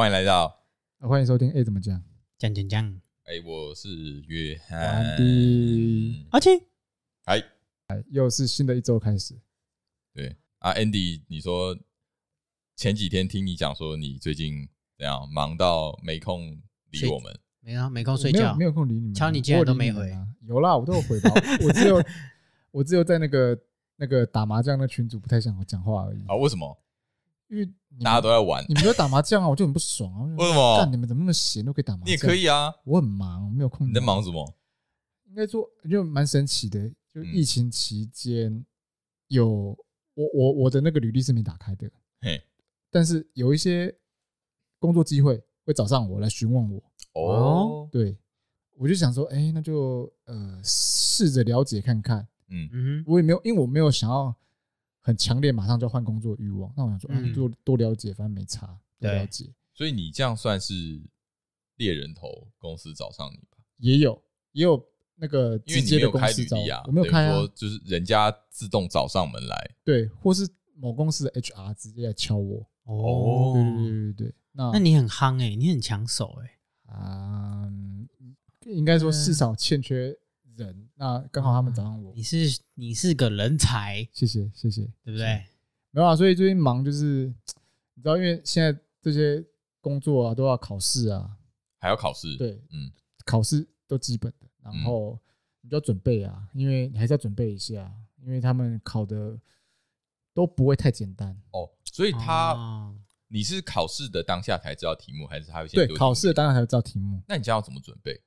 [0.00, 0.64] 欢迎来到，
[1.00, 1.52] 欢迎收听。
[1.52, 2.02] 哎，怎么讲？
[2.38, 3.00] 讲讲讲。
[3.24, 5.04] 哎，我是约翰。
[6.30, 6.58] 阿青，
[7.24, 7.44] 哎，
[8.08, 9.38] 又是新的一周开始。
[10.14, 11.76] 对啊，Andy，你说
[12.76, 16.58] 前几天听你讲说你最近怎样忙到没空
[16.88, 17.38] 理我们？
[17.60, 19.14] 没啊，没空睡觉，没有空理你们。
[19.14, 20.16] 敲你竟然都没回。
[20.46, 21.30] 有啦，我都有回吧。
[21.62, 22.02] 我只有
[22.72, 23.60] 我只有在那个
[23.96, 26.24] 那个打麻将的群组不太想讲话而已。
[26.26, 26.34] 啊？
[26.36, 26.82] 为什么？
[27.50, 27.66] 因为
[28.02, 30.22] 大家都在玩，你们都打麻将啊，我就很不爽啊。
[30.38, 30.78] 为什么？
[30.78, 32.06] 干你们怎么那么闲都可以打麻将？
[32.06, 32.72] 你也可以啊。
[32.84, 33.88] 我很忙，我没有空。
[33.88, 34.54] 你在忙什么？
[35.28, 38.64] 应该说就蛮神奇的，就疫情期间
[39.28, 39.76] 有
[40.14, 42.40] 我我我的那个履历是没打开的，嘿，
[42.90, 43.94] 但是有一些
[44.78, 46.82] 工作机会会找上我来询问我。
[47.14, 48.16] 哦，对，
[48.76, 52.26] 我就想说，哎，那就呃试着了解看看。
[52.48, 54.34] 嗯嗯，我也没有，因为我没有想要
[55.00, 56.72] 很强烈马上就要换工作欲望。
[56.76, 59.52] 那我想说，嗯，多多了解，反正没差，多了解。
[59.74, 61.00] 所以你这样算是
[61.76, 63.58] 猎人头公司找上你吧？
[63.78, 64.82] 也有，也有
[65.16, 72.66] 那个直接的公司找啊，我没有开啊，说就是人家自动找上门来，对，或是某公司的 HR 直接来敲我。
[72.84, 76.56] 哦，对对对对对，那那你很夯哎，你很抢手哎。
[76.92, 78.08] 啊、嗯，
[78.66, 80.14] 应该说市场欠缺
[80.66, 82.12] 人，那刚好他们找上我。
[82.14, 85.44] 你是你是个人才，谢谢谢谢，对不对？
[85.90, 87.26] 没有啊，所以最近忙就是，
[87.94, 89.44] 你知道，因为现在这些
[89.80, 91.36] 工作啊都要考试啊，
[91.78, 92.92] 还要考试，对，嗯，
[93.24, 95.18] 考试都基本的，然后
[95.60, 99.38] 你就要准备啊，因为你还是要准备一下，因为他们考的
[100.34, 102.94] 都不会太简单哦，所以他。
[103.32, 107.22] 你是考试的当下才知道题目，还是他会先对考试的当下才知道题目？
[107.28, 108.20] 那你将要怎么准备？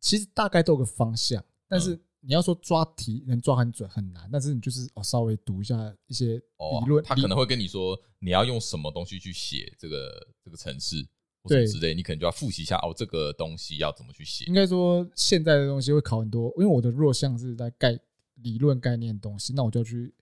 [0.00, 4.28] 其实大概都有个方向，但是你要说抓题能抓很准很难。
[4.30, 5.76] 但是你就是哦，稍微读一下
[6.06, 10.96] 一些理论，他可能会跟你说你要用什么东西去写这个这个程式
[11.42, 14.44] 或者之类，你可能就要复习一下哦，这个东西要怎么去写。
[14.46, 17.98] 应该说现在的东西会考很多，因为我的弱项是在概
[18.34, 20.12] 理论概念的东西，那我就要去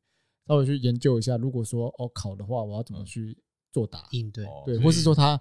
[0.47, 1.37] 稍微去研究一下。
[1.37, 3.37] 如果说哦考的话，我要怎么去？
[3.71, 5.39] 作答应对对，或是说他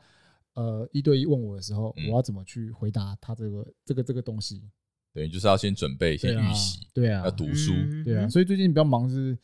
[0.54, 4.70] 呃一对一问我的时候，我要怎么去回答他这个这个这个东西？
[5.18, 7.74] 对，就是要先准备，先预习，对啊，要读书，
[8.06, 8.30] 对啊。
[8.30, 9.36] 所以最近比较忙是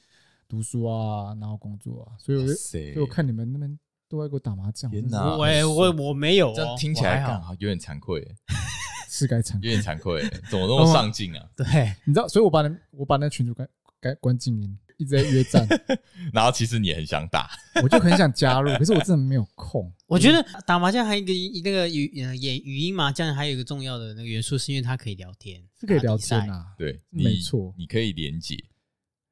[0.48, 7.26] 读书啊，然后工作啊，所以我就所以我看你们那边都在给我打麻将，我我我没有，这样听起来
[7.58, 8.24] 有点惭愧，
[9.10, 11.50] 是该惭愧，有点惭愧， 怎么那么上进啊？
[11.58, 11.66] 对，
[12.06, 13.68] 你知道，所以我把那我把那群主该
[14.00, 14.78] 该关静音。
[15.04, 15.68] 一直在约战，
[16.32, 17.52] 然后其实你很想打，
[17.84, 19.92] 我就很想加入，可是我真的没有空。
[20.08, 21.26] 我觉得打麻将还有一
[21.62, 26.68] 个那个语呃演语音麻将，还有一个重要的那个元素，是因为它可以聊天，是可以聊天啊。
[26.78, 28.56] 对，没错，你可以连接。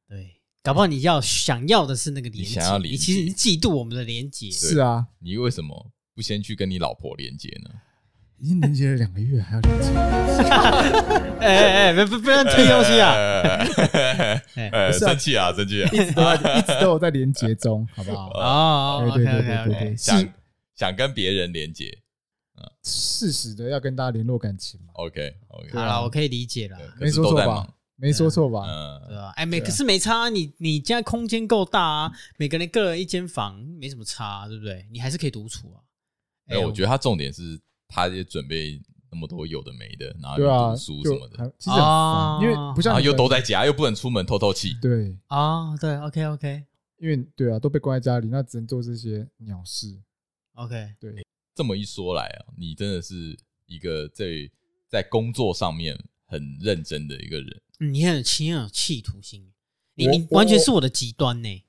[0.09, 4.51] 对，搞不好你要想要的是那个连接，想要连接，你其实你嫉妒我们的连接。
[4.51, 7.69] 是啊，你为什么不先去跟你老婆连接呢？
[8.41, 9.89] 已经连接了两个月，还要连接？
[11.39, 13.13] 哎哎哎，不不要推东西啊！
[14.73, 15.89] 哎，生气啊，生气啊！
[15.93, 18.31] 一直都在，一直都有在连接中，好不好？
[18.33, 20.27] 哦，对对对对对，想
[20.75, 21.95] 想跟别人连接，
[22.83, 24.93] 适时的要跟大家联络感情嘛。
[24.93, 27.67] OK OK，好了，我可以理解了，没说错吧？
[27.95, 28.63] 没说错吧？
[28.65, 29.31] 嗯，对吧？
[29.35, 34.87] 哎，没，可是没差，你你家空间够大啊，每个人个人一间房，没什么差，对不对？
[34.91, 35.77] 你还是可以独处啊。
[36.47, 37.61] 哎，我觉得他重点是。
[37.91, 38.81] 他也准备
[39.11, 44.73] 那么多有的没的，然后读书什么的，其实很烦，因为不像又都在家，又不能出门透透气。
[44.81, 46.63] 对啊，对，OK OK，
[46.97, 50.01] 因为对啊，都被关在家里，那只能做这些鸟事。
[50.53, 51.13] OK，对，
[51.53, 54.25] 这么一说来啊，你真的是一个在
[54.87, 57.61] 在工作上面很认真的一个人。
[57.79, 59.51] 你很有企很有企图心，
[59.95, 61.63] 你你完全是我的极端呢。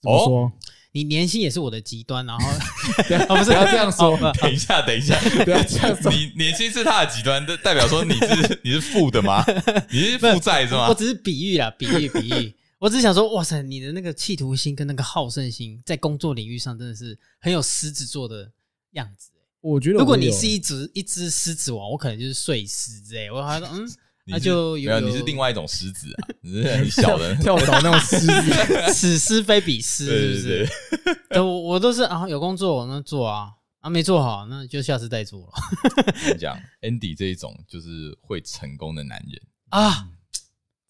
[0.00, 0.52] 怎么说？
[0.92, 2.44] 你年薪也是我的极端，然后
[3.28, 4.16] 不是不要这样说。
[4.42, 6.10] 等一下，等一下，不要这样说。
[6.12, 9.44] 你年薪是他的极端，代表说你是 你是负的吗？
[9.90, 10.88] 你是负债是吗？
[10.88, 12.54] 我只是比喻啦，比喻比喻。
[12.78, 18.50] 我只是想说，哇塞，你的那个企图心跟那个好胜心，在工作领域上真的是很有狮子座的
[18.92, 19.30] 样子。
[19.60, 23.30] 我觉得，如果你是一只一只狮子王，我可能就是睡狮之类。
[23.30, 23.86] 我还说，嗯。
[24.26, 30.68] 那就没有，你是另外一种狮子啊， 你是很小的 跳蚤那种狮子， 此狮非彼狮，是不是？
[31.30, 33.50] 对，我我都是啊，有工作我那做啊，
[33.80, 35.52] 啊没做好那就下次再做了。
[36.24, 39.40] 跟你讲，Andy 这一种就是会成功的男人
[39.70, 40.08] 啊，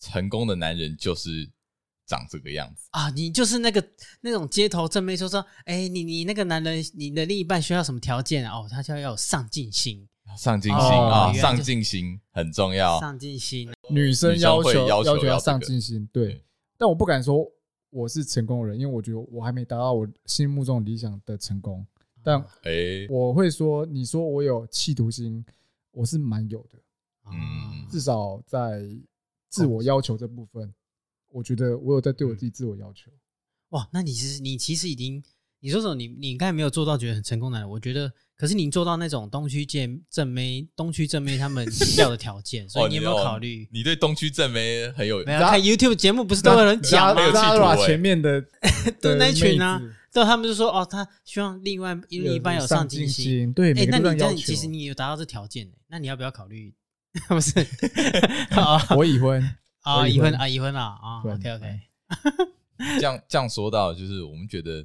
[0.00, 1.48] 成功的男人就是
[2.06, 3.82] 长这个样子啊，你就是那个
[4.20, 8.58] 那种街头正妹说说，哎，你你那个男人，你的另一半需要什么条件啊？
[8.58, 10.06] 哦，他就要有上进心。
[10.36, 12.98] 上进心啊，上进心很重要。
[13.00, 16.08] 上进心，女生要求要求要上进心。
[16.12, 16.42] 对，
[16.78, 17.46] 但我不敢说
[17.90, 21.86] 我是成功人，因为我觉得我还没达到我心目中理想的成功。
[22.22, 25.44] 但哎，我会说，你说我有企图心，
[25.90, 26.78] 我是蛮有的。
[27.26, 28.82] 嗯，至少在
[29.48, 30.72] 自我要求这部分，
[31.28, 33.10] 我觉得我有在对我自己自我要求。
[33.70, 35.22] 哇，那你其实你其实已经，
[35.60, 43.68] 你说说你你刚才没有做到觉得很成功的人，我觉得，可是你做到那种东区正正妹、东区正妹他们要的条件， 所以你有没有考虑？
[43.70, 45.22] 你对东区正妹很有？
[45.26, 47.26] 没有看 YouTube 节目不是都有人讲吗？
[47.32, 48.42] 拉拉前面的
[48.98, 49.78] 对那群啊，
[50.10, 53.52] 对，他们就说哦，他希望另外另一半有上进心。
[53.52, 56.72] 对，哎，那你这样其实你有达到这条件，那你要不要考虑？
[57.28, 57.52] 不是，
[58.96, 59.42] 我已婚
[59.82, 61.20] 啊，已婚啊，已婚了啊。
[61.26, 61.80] OK OK。
[62.98, 64.82] 这样这样说到，就是我们觉得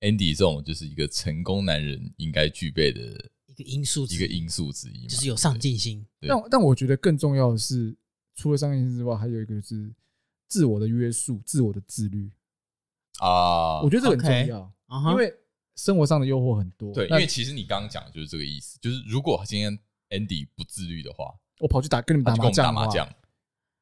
[0.00, 3.00] Andy 这种就是一个成功男人应该具备的
[3.46, 6.06] 一个因素，一个因素之一，就是有上进心。
[6.20, 7.96] 但但我觉得更重要的是，
[8.34, 9.92] 除了上进心之外，还有一个就是
[10.46, 12.30] 自我的约束、自我的自律
[13.18, 13.80] 啊。
[13.82, 14.72] 我觉得这很重要，
[15.10, 15.34] 因为
[15.74, 16.94] 生活上的诱惑很多。
[16.94, 19.76] 对，因为其实你刚刚讲的就是这个意思，就是如果今天
[20.10, 23.12] Andy 不自律的话，我跑去打跟你们打麻将。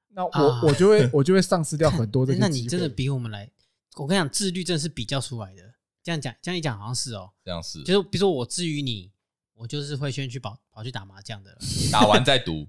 [0.09, 2.35] 那我我就会 我就会丧失掉很多的。
[2.41, 3.51] 那你真的比我们来，
[3.97, 5.75] 我跟你讲，自律真的是比较出来的。
[6.07, 7.83] 这样讲，这样一讲好像是哦，这样是。
[7.83, 9.11] 就是比如说我至于你，
[9.55, 11.59] 我就是会先去跑跑去打麻将的，
[11.91, 12.69] 打完再读，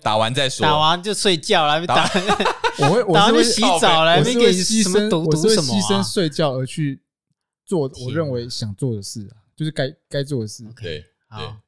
[0.00, 1.86] 打完再说，打完就睡觉了。
[1.86, 2.08] 打，
[2.80, 7.02] 我会我是会洗澡来，没给牺牲，我是会牺牲睡觉而去
[7.66, 10.64] 做我认为想做的事啊，就是该该做的事。
[10.80, 11.60] 对，好。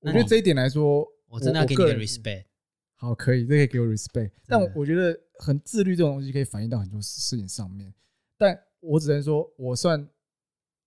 [0.00, 2.44] 我觉得这一点来说，我真的要给你个 respect。
[2.96, 4.30] 好，可以，这可以给我 respect。
[4.46, 7.92] 但我觉得很自律这种东西可以反映到很多事情上面。
[8.38, 10.06] 但我只能说，我算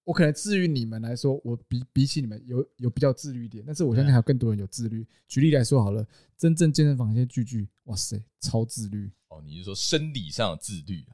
[0.08, 3.62] 我可能至于你们来说，我比比起你们有有比较自律一点。
[3.68, 5.06] 但是我相信还有更多人有自律。
[5.28, 6.08] 举例来说好了，
[6.38, 9.12] 真正健身房那些巨巨，哇塞，超自律。
[9.28, 11.12] 哦，你是说生理上的自律啊？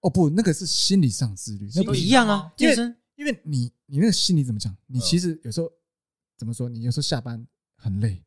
[0.00, 2.50] 哦不，那个是心理上自律，那不一样啊。
[2.56, 4.74] 健身，因为你你那个心理怎么讲？
[4.86, 5.70] 你其实有时候
[6.38, 6.66] 怎么说？
[6.66, 7.46] 你有时候下班
[7.76, 8.24] 很累。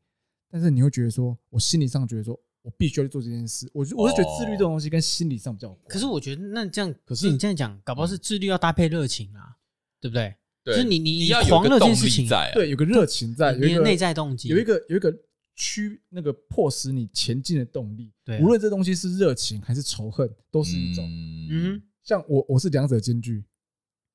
[0.48, 5.74] 但是你会觉得说，我心理上觉得说我必须要去做这件事，我我是觉得自律这种东西跟心理上比较。
[5.88, 9.58] 可是我觉得那这样，可是你这样讲，搞不好是自律要搭配热情啊，
[10.04, 10.36] 对不对？
[10.66, 15.14] 就是你你你要狂热这件事情，对，有个热情在，有一个内在动机，有一个有一个
[15.56, 18.12] 驱那个迫使你前进的动力。
[18.26, 21.06] 对，无论这东西是热情还是仇恨，都是一种。
[21.50, 23.44] 嗯，像我我是两者兼具。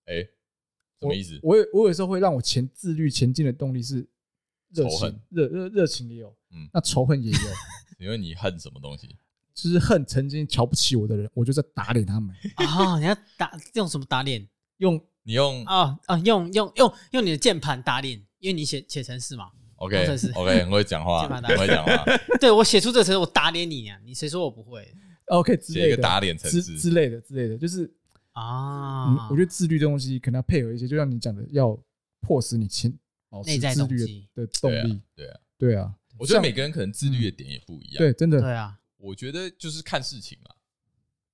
[0.04, 0.22] 哎，
[1.00, 1.40] 什么意思？
[1.42, 4.06] 我有我有时候会让我前自律前进的动力是。
[4.70, 7.38] 热情，热热热情也有，嗯，那仇恨也有，
[8.04, 9.16] 因为你恨什么东西？
[9.54, 12.98] 就是恨曾经瞧不起我的人，我就在打脸他们啊！
[12.98, 14.46] 你要打用什么打脸？
[14.76, 19.50] 用你用啊啊用用用用你的键盘打脸，因为你写写程式嘛。
[19.76, 22.02] OK OK， 很会讲话，很会讲话。
[22.40, 24.00] 对，我写出这个程式，我打脸你啊！
[24.06, 24.90] 你谁说我不会
[25.26, 27.92] ？OK，写一个打脸程式之类的之类的，就是
[28.32, 31.78] 啊，我觉得自律这东西可能要配合一些，就像你讲的，要
[32.22, 32.90] 迫使你前。
[33.44, 40.56] 内在自律的动力，对啊，对啊，我觉得每个人可能自律的点也不一样，对，真的，对啊，我觉得就是看事情啊，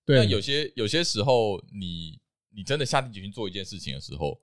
[0.05, 2.19] 对，有些有些时候，你
[2.55, 4.41] 你真的下定决心做一件事情的时候，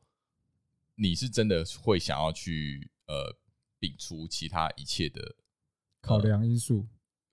[0.96, 3.36] 你是真的会想要去呃
[3.80, 5.36] 摒除其他一切的
[6.02, 6.88] 考量因素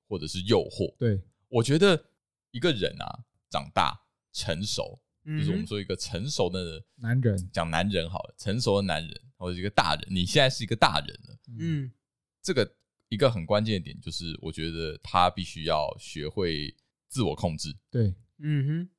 [0.06, 2.10] 或者是诱惑，对，我觉得
[2.50, 4.00] 一个人啊，长大
[4.32, 5.00] 成熟。
[5.24, 11.92] 就是我们说一个成熟的男人，讲男人好了，成熟的男人或者一个大人，你现在是一个大人了，嗯，
[12.40, 12.76] 这个
[13.10, 16.74] 一个很关键的点就是，我觉得他必须要学会
[17.08, 17.76] 自我控制。
[17.90, 18.90] 对，嗯哼，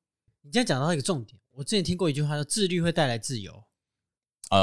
[0.41, 3.51] 你今天讲到一个重点，我之前听过一句话说，自律会带来自由。
[4.49, 4.57] 呃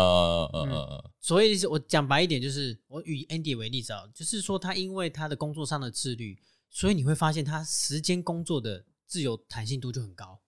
[0.50, 10.40] 呃呃，所以我讲白一点，就是我以 Andy 为例子啊，就是说他因为他的工作上的自律，所以你会发现他时间工作的自由弹性度就很高。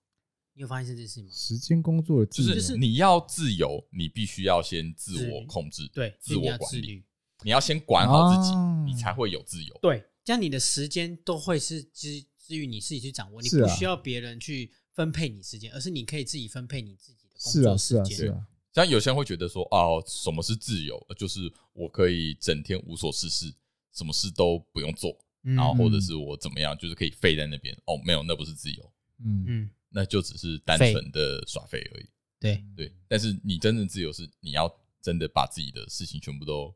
[0.55, 1.29] 你有发现这件事吗？
[1.31, 7.05] 时间工作的自由就是你要自由，你必须要先自我控制，对，自我管理。
[7.43, 9.79] 你要先管好自己，你才会有自由。
[9.83, 18.05] 对，这样你的时间都会是基基于你自己去掌握，你不需要别人去分配你时间，而是你可以自己分配你自己的工作时间。
[18.05, 18.47] 是啊，是啊，是啊。
[18.73, 21.01] 像有些人会觉得说，哦，什么是自由？
[21.17, 23.55] 就是我可以整天无所事事，
[23.93, 27.73] 什么事都不用做，然后或者是我怎么样，就是可以废在那边。
[27.87, 28.93] 哦，没有，那不是自由。
[29.25, 29.71] 嗯嗯。
[29.91, 32.09] 那就只是单纯的耍废而已。
[32.41, 34.69] 对对，但是你真正自由是你要
[35.01, 36.75] 真的把自己的事情全部都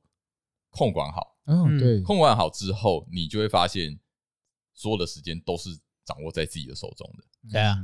[0.70, 1.36] 控管好。
[1.46, 3.98] 嗯，对，控管好之后，你就会发现
[4.74, 7.24] 所有的时间都是掌握在自己的手中的。
[7.50, 7.76] 对啊，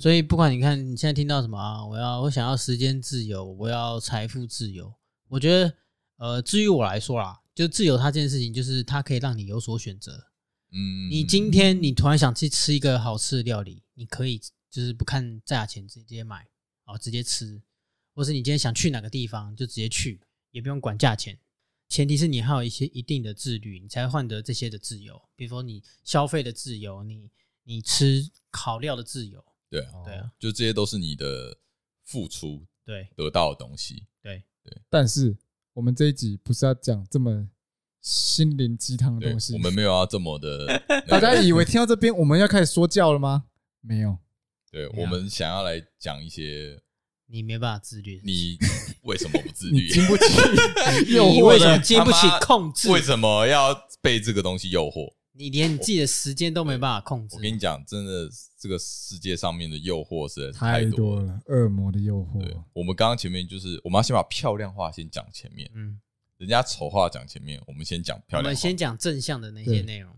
[0.00, 4.92] 所以不管你看你现在听到什么啊，我要我想要时间自由，我要财富自由。
[5.28, 5.74] 我觉得，
[6.16, 10.12] 呃，至于我来说啦，就自由它这件事情，就是它可以让你有所选择。
[10.72, 13.82] 嗯，你今天你突然想去吃一个好吃的料理。
[13.98, 14.38] 你可以
[14.70, 16.46] 就是不看价钱直接买，
[16.84, 17.62] 哦，直接吃，
[18.14, 21.38] 或是你今天想去哪个地方就直接去，也不用管价钱。
[21.88, 25.18] 前提是你还有一些一定的自律，你才会换得这些的自由。
[25.34, 27.30] 比如说你消费的自由，你
[27.64, 29.42] 你吃烤料的自由。
[29.70, 31.58] 对啊，对啊，就这些都是你的
[32.04, 34.06] 付出，对，得到的东西。
[34.22, 34.82] 对对。
[34.88, 35.36] 但是
[35.72, 37.48] 我们这一集不是要讲这么
[38.00, 40.82] 心灵鸡汤的东西，我们没有要这么的。
[41.08, 43.44] 大家以为听到这边我们要开始说教了吗？
[43.80, 44.18] 没有。
[44.70, 46.82] 对，我们想要来讲一些。
[47.28, 48.56] 你没办法自律，你
[49.02, 49.88] 为什么不自律？
[49.90, 50.24] 经不起
[51.12, 52.88] 诱惑，为什么经不起控制？
[52.88, 55.12] 为什么要被这个东西诱惑？
[55.36, 57.36] 你连你自己的时间都没办法控制。
[57.36, 58.28] 我跟你讲，真的，
[58.58, 62.62] 这个世界上面的诱惑实在是太多了，恶魔的诱惑。
[62.72, 66.00] 我们刚刚前面就是，我们要先把漂亮话先讲前面，嗯，
[66.38, 68.44] 人家丑话讲前面，我们先讲漂亮。
[68.44, 70.16] 我们先讲正向的那些内容。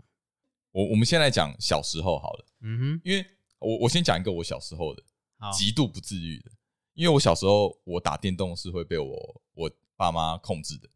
[0.71, 3.25] 我我们先来讲小时候好了，嗯哼，因为
[3.59, 5.03] 我我先讲一个我小时候的，
[5.51, 6.51] 极度不自律的。
[6.93, 10.89] 因为我小时候，我打电动是会被我我爸妈控制的。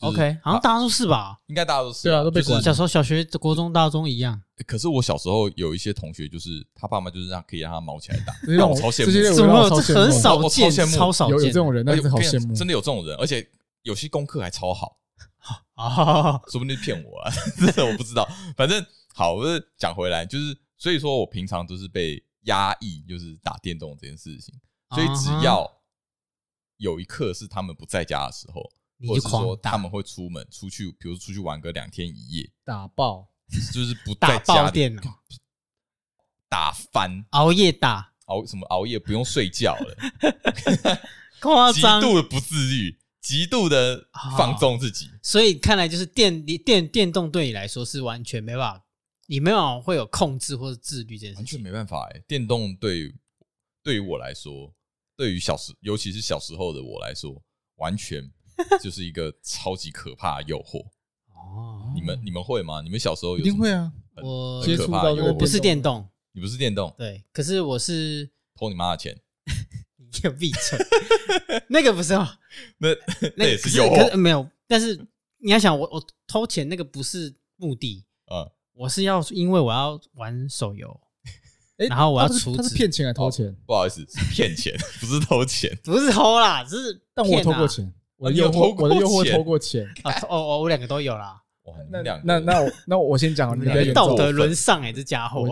[0.00, 1.40] OK，好像大家都是吧？
[1.46, 2.04] 应该大家都是。
[2.04, 2.62] 对啊，都被管。
[2.62, 4.40] 小时候小学、国中、大中一样。
[4.66, 9.34] 可是我小时候有一些同学，就是他爸妈就是让可以让他毛起来打，让我超羡慕。
[9.34, 10.70] 怎么这很少见？
[10.86, 12.54] 超少有这种人，但是好羡慕。
[12.54, 13.44] 真的有这种人，而且
[13.82, 14.98] 有些功课还超好
[15.74, 16.40] 啊！
[16.50, 18.28] 说不定骗我啊，真的我不知道。
[18.56, 24.54] 反正好，我是讲回来，就是所以说我平常都是被压抑，就是打电动这件事情。
[24.94, 25.68] 所以只要
[26.76, 28.62] 有一刻是他们不在家的时候，
[29.06, 33.28] 或者是说他们会出门出去，比如出去玩个两天一夜，打爆
[33.72, 35.02] 就是不在家电脑，
[36.48, 39.96] 打翻熬夜打熬什么熬夜不用睡觉了，
[41.40, 45.10] 夸张，极度的不自律，极度的放纵自己。
[45.22, 48.84] 所以看来就是电电电动对你来说是完全没办法，
[49.26, 52.22] 你没有会有控制或者自律这件事情，完全没办法哎。
[52.26, 53.14] 电动对
[53.82, 54.74] 对于我来说。
[55.18, 57.42] 对于小时，尤其是小时候的我来说，
[57.78, 58.22] 完全
[58.80, 60.84] 就是一个超级可怕的诱惑。
[61.34, 62.80] 哦，你们你们会吗？
[62.82, 63.92] 你们小时候有一定会啊？
[64.22, 69.16] 我接触到我不是电动，你不是电动，对，可是我是偷你妈的钱，
[69.96, 70.78] 你有闭嘴，
[71.68, 72.26] 那个不是哦，
[72.78, 72.88] 那
[73.36, 74.48] 那也是诱惑，没有。
[74.66, 74.96] 但是
[75.38, 81.00] 你要想，我我偷钱那个不是目的，嗯，我是要因为我要玩手游。
[81.88, 83.56] 然后我要出，他是骗钱还是偷钱？
[83.64, 87.00] 不好意思，是骗钱，不是偷钱，不是偷啦，只是。
[87.14, 90.12] 但我偷过钱，我的诱惑，我的诱惑偷过钱啊！
[90.28, 91.40] 哦哦，我两个都有啦。
[91.62, 95.48] 哇，那那那我那我先讲，你道德沦丧哎，这家伙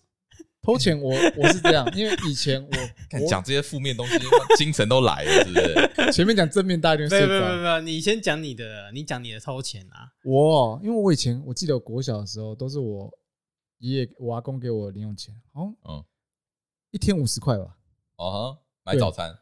[0.62, 4.18] 偷钱，我我是这样，因为以前我 讲这些负面东西，
[4.56, 6.12] 精神都来了，是不是？
[6.12, 7.26] 前面讲正面，大家就睡着。
[7.26, 10.08] 没有没有没有，你先讲你的，你讲你的偷钱啊！
[10.24, 13.12] 我因为我以前我记得我国小的时候都是我
[13.78, 16.04] 爷爷我阿公给我零用钱，哦嗯。
[16.92, 17.76] 一天五十块吧，
[18.16, 19.36] 哦哈，买早餐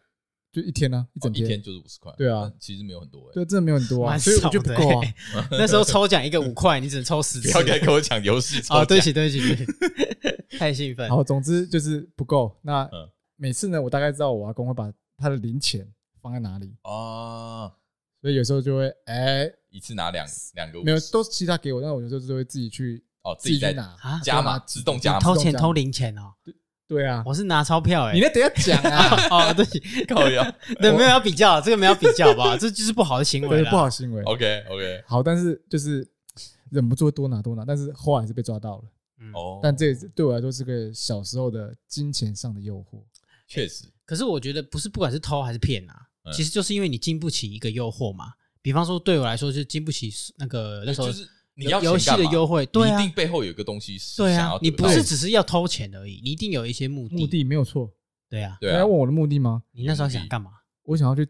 [0.53, 5.49] 就一天呢，一整天，一天就是五十块，对啊，其实没有很多，对，真的没有很多啊，所以我觉得不够啊。
[5.51, 7.51] 那时候抽奖一个五块，你只能抽十次。
[7.53, 9.73] 不要跟我讲游戏抽奖，对不起对不起对不
[10.51, 11.09] 起，太兴奋。
[11.09, 12.55] 好，总之就是不够。
[12.61, 12.87] 那
[13.37, 15.91] 每次呢，我大概知道我阿公会把他的零钱
[16.21, 17.73] 放在哪里啊，
[18.21, 26.35] 所以有时候就会哎，一次拿两两个，没有，都是其他给我，但我有时候就会自己去哦，自己在拿加码，自动加码，偷钱偷零钱哦。
[26.89, 29.17] 对啊，我是拿钞票哎，你那等下讲啊。
[29.31, 29.65] 哦，对，
[30.07, 30.45] 靠腰，
[30.81, 32.57] 对，没有要比较，这个没有比较，好不好？
[32.59, 34.23] 这就是不好的行为，不好行为。
[34.25, 36.07] OK OK，好，但是就是
[36.71, 38.85] 忍不住多拿多拿，但是后来还是被抓到了。
[39.33, 43.03] 哦，但这对我来说是个小时候的金钱上的诱惑，
[43.49, 43.85] 确实。
[44.05, 45.95] 可是我觉得不是，不管是偷还是骗啊，
[46.35, 48.33] 其实就是因为你经不起一个诱惑嘛。
[48.61, 51.09] 比方说，对我来说就经不起那个那时候。
[51.65, 57.91] 你要游戏的优惠，对啊，一定背后有一个东西是对啊，你不是只是要偷钱而已，你一定有一些目的，目的没有错，
[58.29, 59.63] 对啊，你要问我的目的吗？
[59.73, 60.51] 你那时候想干嘛？
[60.85, 61.25] 我想要去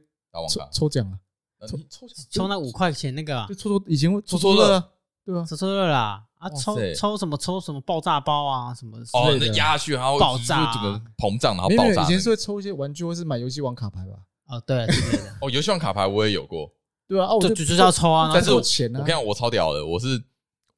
[0.51, 1.19] 抽抽奖啊，
[1.67, 4.81] 抽抽抽那五块钱那个，就抽抽以前会抽抽乐，
[5.25, 5.45] 对啊？
[5.49, 7.37] 抽抽乐啦，啊，抽抽什么？
[7.37, 12.03] 抽什么爆炸包啊，什么哦，那压下去然后爆炸，整个膨胀然后爆炸。
[12.03, 14.17] 以前是会抽一些玩具或是买游戏王卡牌吧？
[14.49, 15.37] 哦，对，对的。
[15.41, 16.71] 哦，游戏王卡牌我也有过，
[17.17, 19.01] 对啊，就就是要抽啊，但是我钱呢？
[19.01, 20.23] 我看我超屌的，我是。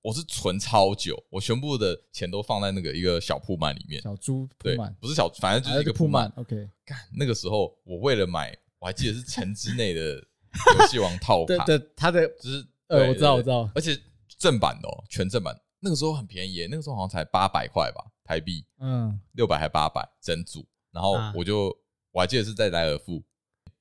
[0.05, 4.03] 我是存超久，我全部的钱都放在那个一个小铺满里面。
[4.03, 6.31] 小猪铺满不是小，反正就是一个铺满。
[6.37, 11.65] OK，干那个时候，我为了买，我还记得是城之内的游戏王套 卡。
[11.65, 13.99] 对，他的就是呃，我知道，我知道，而且
[14.37, 15.59] 正版的哦，全正版。
[15.81, 18.63] 那个时候很便宜，那个时候好像才八百块吧，台币。
[18.81, 20.67] 嗯，六百还八百整组。
[20.93, 21.75] 然后我就
[22.13, 23.23] 我还记得是在莱尔富，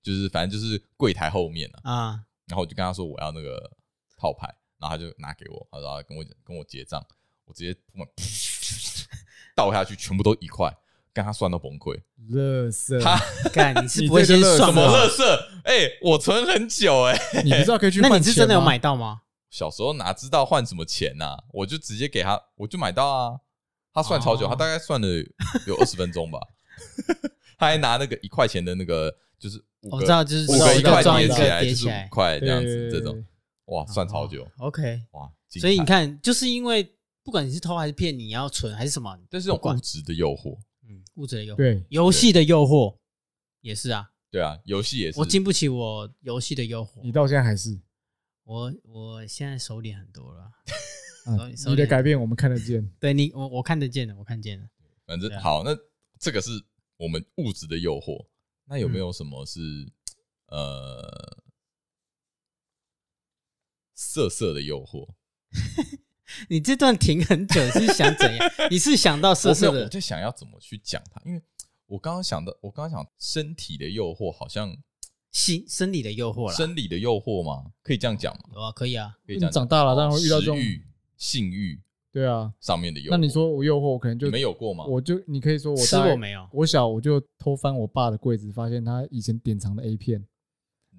[0.01, 2.23] 就是反正就是柜台后面啊。
[2.53, 3.71] 然后我就跟他说我要那个
[4.17, 4.47] 套牌。
[4.79, 7.01] 然后他就拿给我，他说跟我跟我结账，
[7.45, 7.73] 我直接
[9.55, 10.75] 倒下去，全部都一块，
[11.13, 11.97] 跟他算到崩溃。
[12.27, 13.17] 乐色，他
[13.53, 15.47] 干你是不会先算什么乐色？
[15.63, 18.01] 哎，我存很久哎， 你不知道可以去？
[18.01, 19.21] 那你是真的有买到吗？
[19.49, 21.37] 小时候哪知道换什么钱呐？
[21.53, 23.39] 我就直接给他，我就买到啊。
[23.93, 25.07] 他算超久，他大概算了
[25.65, 26.39] 有二十分钟吧。
[27.57, 33.21] 他还拿那个一块钱的那个，就是我知道，就是五个一块叠起来，就是五块这样子，这种
[33.65, 34.47] 哇，算超久。
[34.59, 36.95] OK，哇，所以你看，就是因为
[37.25, 40.57] 不管你是偷还是骗，你要存还是什么，这是种物质的诱惑。
[40.87, 42.95] 嗯，物质的诱惑，对，游戏的诱惑
[43.59, 44.11] 也是啊。
[44.31, 45.19] 对啊，游戏也是。
[45.19, 47.01] 我经不起我游戏的诱惑。
[47.03, 47.77] 你到现在还是？
[48.45, 50.49] 我我现在手里很多了。
[51.67, 52.89] 你的改变我们看得见。
[52.97, 54.65] 对你，我我看得见的，我看见了。
[55.05, 55.77] 反正好，那
[56.17, 56.49] 这个是
[56.95, 58.25] 我们物质的诱惑。
[58.65, 59.59] 那有没有什么是
[60.47, 61.37] 呃
[63.93, 65.07] 色色的诱惑？
[66.49, 68.51] 你这段停很久，是想怎样？
[68.71, 69.83] 你是想到色色的？
[69.83, 71.41] 我就想要怎么去讲它，因为
[71.85, 74.75] 我刚刚想的，我刚刚想身体的诱惑好像。
[75.33, 77.71] 心生理的诱惑了，生理的诱惑吗？
[77.81, 78.51] 可以这样讲吗？
[78.53, 79.17] 有啊，可以啊。
[79.25, 80.55] 你长大了，当然会遇到这种
[81.17, 81.81] 性欲，
[82.13, 83.09] 对啊，上面的诱惑。
[83.11, 84.85] 那你说我诱惑，我可能就没有过吗？
[84.85, 86.47] 我就你可以说我吃过没有？
[86.53, 90.23] 我小我就偷翻我爸的柜子，发现他以前典藏的 A 片。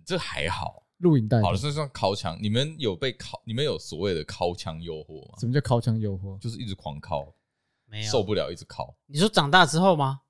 [0.05, 1.41] 这还好，录影带。
[1.41, 2.37] 好了，这算尻枪。
[2.43, 3.41] 你们有被尻？
[3.45, 5.39] 你们有所谓的尻枪诱惑吗？
[5.39, 6.37] 什么叫尻枪诱惑？
[6.41, 7.33] 就是一直狂尻，
[7.87, 8.93] 没有受不了，一直尻。
[9.07, 10.21] 你说长大之后吗？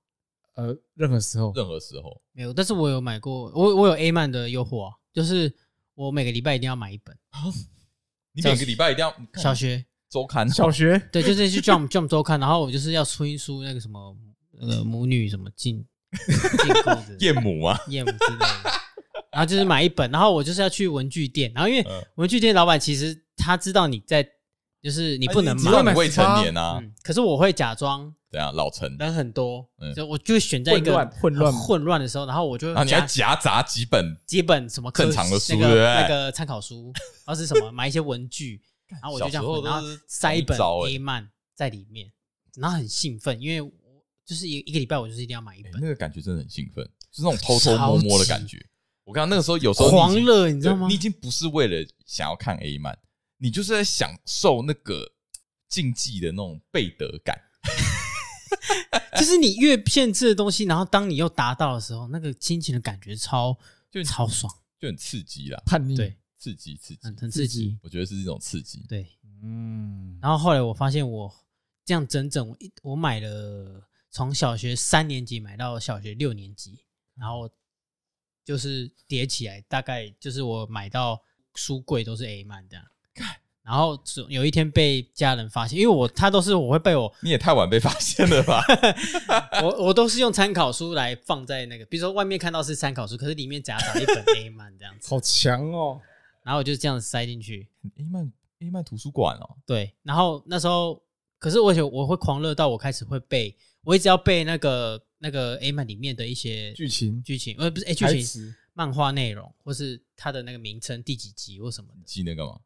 [0.57, 5.53] 呃，任何时候，任何时候没有，但是我有买过，我我有 A 漫的诱惑啊，就是
[5.95, 7.17] 我每个礼拜一定要买一本。
[8.37, 10.49] 你每个礼拜一定要小学周刊？
[10.49, 11.01] 小学。
[11.13, 14.17] 对，就是去 Jump Jump 周刊，然后我就是要出一书那个什么
[14.61, 15.85] 呃母女什么进
[16.63, 17.79] 进裤子验母啊。
[17.89, 18.71] 艳母之类的，
[19.33, 21.87] 然后就是买一本，然后我就是要去文具店，然后因为
[22.17, 24.27] 文具店老板其实他知道你在。
[24.85, 26.79] 就是你不能买，你未成年啊。
[27.03, 31.99] 可是我会假装怎样老成，人很多，就我就选在一个混乱混乱。
[31.99, 36.93] 的时候，然后我就你要夹杂几本几本什么正常的书，那个参考书，
[37.25, 42.11] 然后是什么买一些文具，然后我就这样，然后塞一本 A 漫在里面，
[42.57, 43.73] 然后很兴奋，因为我
[44.25, 48.65] 就是一一个礼拜我就是一定要买一本，那个感觉真的很兴奋，是那种偷偷摸摸的感觉。
[49.05, 50.87] 我刚刚那个时候有时候狂热，你知道吗？
[50.89, 52.99] 你已经不是为了想要看 A 漫。
[53.37, 55.13] 你就是在享受那个
[55.69, 57.39] 竞技的那种背德感，
[59.19, 63.55] 就是你越限制的东西，然后当你又达到的时候，那个心情的感觉超
[63.91, 67.79] 就超爽，就很刺激啦，叛逆，对，刺激刺激，很刺激。
[67.81, 69.07] 我觉得是这种刺激，对，
[69.43, 70.19] 嗯。
[70.21, 71.35] 然后后来我发现，我
[71.87, 76.81] 这样整整一我买了从小学三年级买到小学六年级，
[77.17, 77.49] 然后
[78.45, 81.19] 就是叠起来，大概就是我买到
[81.55, 82.85] 书柜都是 A 漫这样。
[83.63, 88.63] 然后有一天被家人发现，因为我他都是我会被我，你也太晚被发现了吧？
[89.65, 95.99] 我我都是用参考书来放在那个，比如说外面看到是参考书，可是里面夹杂一本 A 漫这样子，好强哦！
[96.45, 99.57] 然后我就这样子塞进去 A 曼 A 曼图书馆哦。
[99.67, 101.03] 对，然后那时候，
[101.41, 112.61] 可是我且我会狂热到我开始会背，我一直要背那个那个 A 漫里面的一些剧情剧情，呃不是剧情漫画内容，或是它的那个名称第几集或什么的，记那个吗？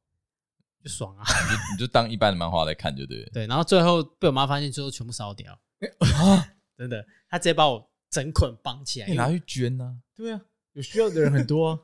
[0.82, 1.24] 就爽啊！
[1.26, 3.30] 你就你就当一般的漫画来看就对了。
[3.32, 5.52] 对，然后最后被我妈发现之后，全部烧掉
[6.14, 6.54] 啊！
[6.78, 10.00] 真的，她直接把我整捆绑起来，你拿去捐呢？
[10.14, 10.40] 对啊，
[10.78, 11.76] 有需要的人很多，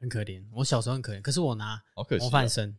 [0.00, 0.42] 很可怜。
[0.52, 1.80] 我小时候很可怜，可是我拿
[2.18, 2.76] 模范生。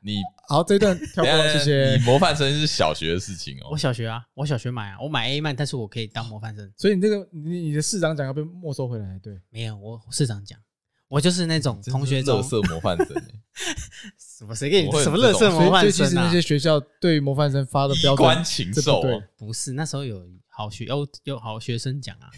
[0.00, 1.94] 你好，这段跳过，谢谢。
[1.96, 3.68] 你模范生是小学的事情哦。
[3.70, 6.68] 我小学啊，我小学买啊，我买 A 漫，但是我可以当模范生。
[6.76, 9.16] 所以你这个你你的市长奖要被没收回来？
[9.22, 10.58] 对，没有，我市长奖。
[11.06, 13.06] 我就是那种同学中，垃圾模范生。
[14.18, 14.52] 什么？
[14.56, 15.82] 谁给你什么乐色模范生？
[15.82, 19.00] 所以其实那些学校对模范生发的标准，衣冠禽兽。
[19.02, 22.28] 对，不是那时候有好学有有好学生奖啊。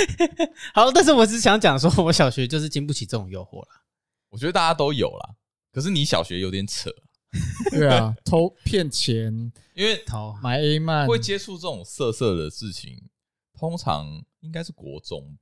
[0.74, 3.68] 好，但是我只想讲说，我小学就是经不起这种诱惑了。
[4.30, 5.36] 我觉得大家都有啦，
[5.72, 6.90] 可是你小学有点扯。
[7.70, 13.08] 对啊， 偷骗钱，因为偷买 A 漫会接触这种色色的事情，
[13.58, 15.38] 通常应该是国中。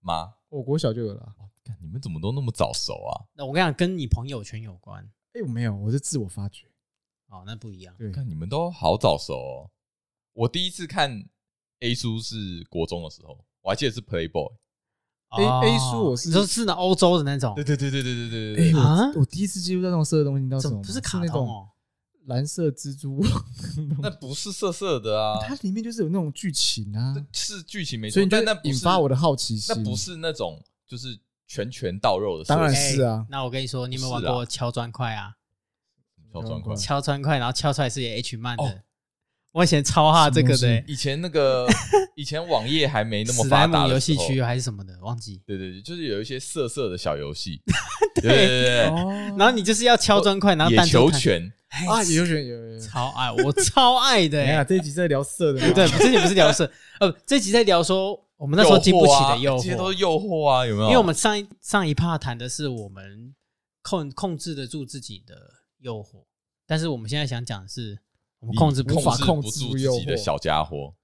[0.00, 0.34] 吗？
[0.48, 1.34] 我国小就有了。
[1.80, 3.26] 你们怎么都那么早熟啊？
[3.34, 5.02] 那我跟你讲，跟你朋友圈有关。
[5.32, 6.68] 哎，我没有，我是自我发掘。
[7.28, 7.92] 哦，那不一样。
[7.98, 9.70] 对，看你们都好早熟哦。
[10.32, 11.28] 我第一次看
[11.80, 14.52] A 书是国中的时候，我还记得是 Playboy。
[15.30, 17.52] A A 书我是就是那欧洲的那种。
[17.56, 18.80] 对对对对对对对对。
[18.80, 19.10] 啊！
[19.16, 20.82] 我第一次接触到那种色的东西，你知道什么吗？
[20.86, 21.66] 不是卡通哦。
[22.26, 23.20] 蓝色蜘蛛，
[24.00, 25.38] 那不是色色的啊！
[25.44, 29.74] 它里面就是有那种剧情啊，是剧情没错，所以那引发我的好奇心。
[29.76, 33.26] 那不是那种就是拳拳到肉的，当然是啊。
[33.28, 35.34] 那我跟你说，你有没有玩过敲砖块啊？
[36.32, 38.84] 敲砖块，敲砖块，然后敲出来是 H 漫的。
[39.56, 40.84] 我以前超怕这个的。
[40.86, 41.66] 以前那个
[42.14, 45.40] 以前网页还没那么发达，游戏区还是什么的，忘记。
[45.46, 47.62] 对对对，就是有一些色色的小游戏。
[48.16, 48.80] 对对对，
[49.38, 51.50] 然后你就是要敲砖块，然后野球拳
[51.88, 54.38] 啊，野球拳有超爱，我超爱的。
[54.42, 58.22] 哎呀，这一集在聊色的，对，这集不是聊色， 呃，这集在聊说。
[58.36, 60.88] 我们那时候经不起的诱惑，这些都是诱惑啊，有没有？
[60.88, 63.34] 因为我们上一上一趴谈的是我们
[63.80, 65.34] 控控制得住自己的
[65.78, 66.26] 诱惑，
[66.66, 67.98] 但是我们现在想讲的是，
[68.40, 70.94] 我们控制无法控制住自己的小家伙。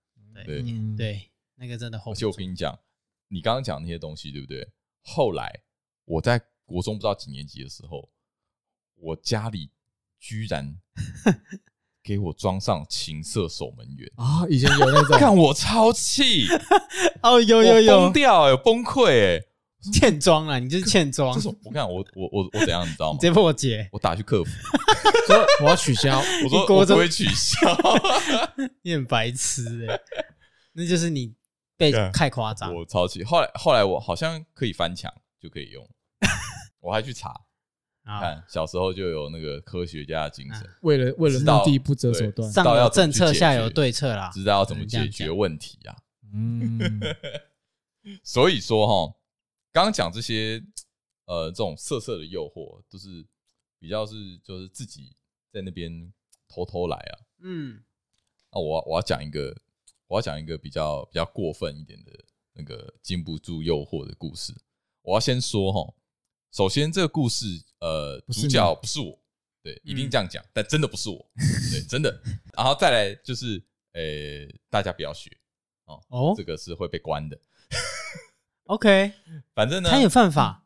[0.44, 0.62] 对
[0.96, 2.00] 对，那个真的。
[2.04, 2.78] 而且我跟你讲，
[3.28, 4.68] 你刚刚讲那些东西，对不对？
[5.02, 5.62] 后来
[6.04, 8.10] 我在国中不知道几年级的时候，
[8.96, 9.70] 我家里
[10.18, 10.76] 居然。
[12.04, 14.44] 给我装上情色守门员啊！
[14.50, 16.48] 以前有那种， 看我超气
[17.22, 19.44] 哦，有有有崩掉，有崩溃哎，
[19.92, 20.58] 欠装啊！
[20.58, 21.36] 你就是欠装。
[21.64, 23.18] 我看我我我我怎样，你知道吗？
[23.20, 24.50] 直接破解，我打去客服，
[25.26, 26.18] 说我要取消。
[26.44, 27.58] 我说我不会取消，
[28.82, 29.98] 你很白痴哎，
[30.72, 31.34] 那就是你
[31.76, 32.74] 被太夸张。
[32.74, 33.24] 我超气。
[33.24, 35.84] 后来后来我好像可以翻墙就可以用，
[36.80, 37.32] 我还去查。
[38.04, 45.96] 看，小时候就有那个科学家的精神，为了为了目的不择手段，上有政策下有对策啦，知道要怎么解决问题呀？
[46.34, 47.00] 嗯，
[48.24, 49.14] 所以说哈，
[49.72, 50.62] 刚刚讲这些
[51.24, 53.26] 呃这种色色的诱惑，都是
[53.78, 55.16] 比较是就是自己
[55.50, 56.12] 在那边
[56.46, 57.18] 偷偷来啊。
[57.40, 57.82] 嗯，
[58.52, 59.56] 那我我要讲一个，
[60.06, 62.12] 我要讲一个比较比较过分一点的
[62.52, 64.54] 那个禁不住诱惑的故事。
[65.02, 65.94] 我要先说哈。
[66.52, 67.46] 首先，这个故事，
[67.78, 69.18] 呃，主角不是我，
[69.62, 71.30] 对，一定这样讲，但真的不是我，
[71.70, 72.22] 对， 真的。
[72.52, 73.56] 然后再来就是，
[73.92, 75.34] 呃，大家不要学
[75.86, 77.40] 哦，这个是会被关的。
[78.64, 79.12] OK，
[79.54, 80.64] 反正呢，他也犯法，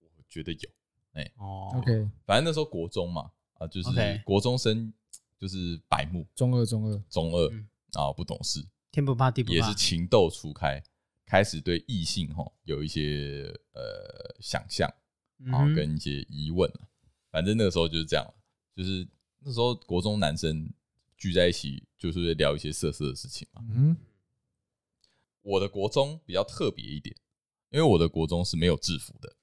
[0.00, 0.70] 我觉得有，
[1.12, 3.90] 哎，哦，OK，反正那时候国中嘛，啊，就是
[4.24, 4.92] 国中生，
[5.38, 7.50] 就是白目，中二，中二，中二，
[7.92, 10.82] 然后不懂事，天不怕地不怕，也是情窦初开。
[11.30, 14.90] 开始对异性哈有一些呃想象，
[15.36, 16.72] 然后跟一些疑问，
[17.30, 18.26] 反正那个时候就是这样，
[18.74, 19.06] 就是
[19.40, 20.72] 那时候国中男生
[21.18, 23.62] 聚在一起，就是会聊一些色色的事情嘛。
[23.68, 23.94] 嗯，
[25.42, 27.14] 我的国中比较特别一点，
[27.70, 29.36] 因为我的国中是没有制服的。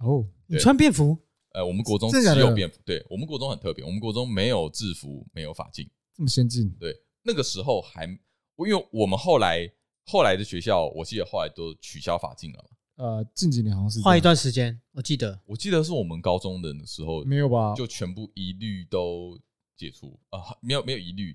[0.00, 1.18] 哦，你穿便服？
[1.50, 2.80] 呃，我们国中只有便服。
[2.84, 6.70] 对，我们国中很特别，我们国中没有制服，没有法禁，这么先进。
[6.78, 9.70] 对，那个时候还，因为我们后来。
[10.06, 12.76] 后来的学校，我记得后来都取消法禁了嘛。
[12.96, 17.72] 呃，近几年好像是换一段时间，我记得，我记得是我们高中的时候没有吧？
[17.74, 19.40] 就全部一律都
[19.78, 21.34] 解除啊，没有没有一律，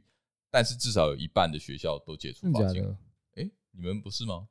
[0.52, 2.80] 但是至少有一半的学校都解除法禁。
[2.84, 2.96] 哎，
[3.72, 4.48] 你们不是吗？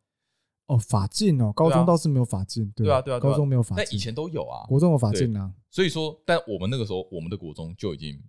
[0.67, 5.55] 哦，法禁哦，高中倒是没有法禁，对啊对啊，高中没有法禁，但以前都有啊，国中有法禁啊。
[5.71, 8.23] 所以说，但我们那个时候，我们的国中就已经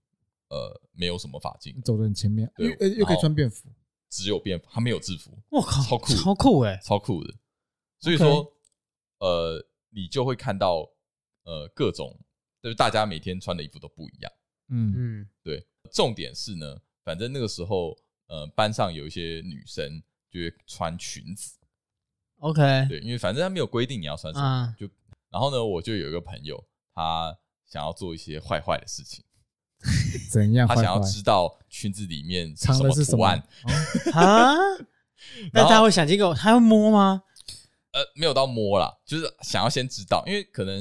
[0.49, 3.69] 呃没有什么法禁，走得很前面，又又可以穿便服。
[4.09, 5.37] 只有便服，他没有制服。
[5.49, 7.33] 我靠，超酷，超酷哎，超酷的。
[7.99, 8.51] 所以说，Okay.
[9.19, 10.89] 呃，你就会看到，
[11.43, 12.17] 呃，各种
[12.63, 14.31] 就是大家每天穿的衣服都不一样。
[14.69, 15.67] 嗯嗯，对。
[15.91, 17.97] 重点是呢，反正那个时候，
[18.27, 21.53] 呃，班上有一些女生就会穿裙子。
[22.39, 24.89] OK，对，因为反正他没有规定你要穿什么，就
[25.29, 26.63] 然后呢，我就有一个朋友，
[26.95, 29.23] 他想要做一些坏坏的事情。
[30.29, 30.67] 怎样？
[30.67, 33.25] 他想要知道裙子里面藏的是什么
[34.13, 34.55] 啊？
[35.53, 37.23] 那他会想这个，他会摸吗？
[37.91, 40.79] 呃，没有到摸啦，就是想要先知道，因为可能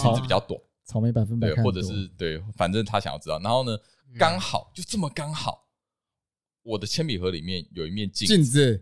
[0.00, 3.38] 裙子比较短，草莓百分百，或者是对，反正他想要知道。
[3.40, 3.76] 然后呢，
[4.18, 5.65] 刚好就这么刚好，
[6.66, 8.80] 我的铅笔盒里面有一面镜子，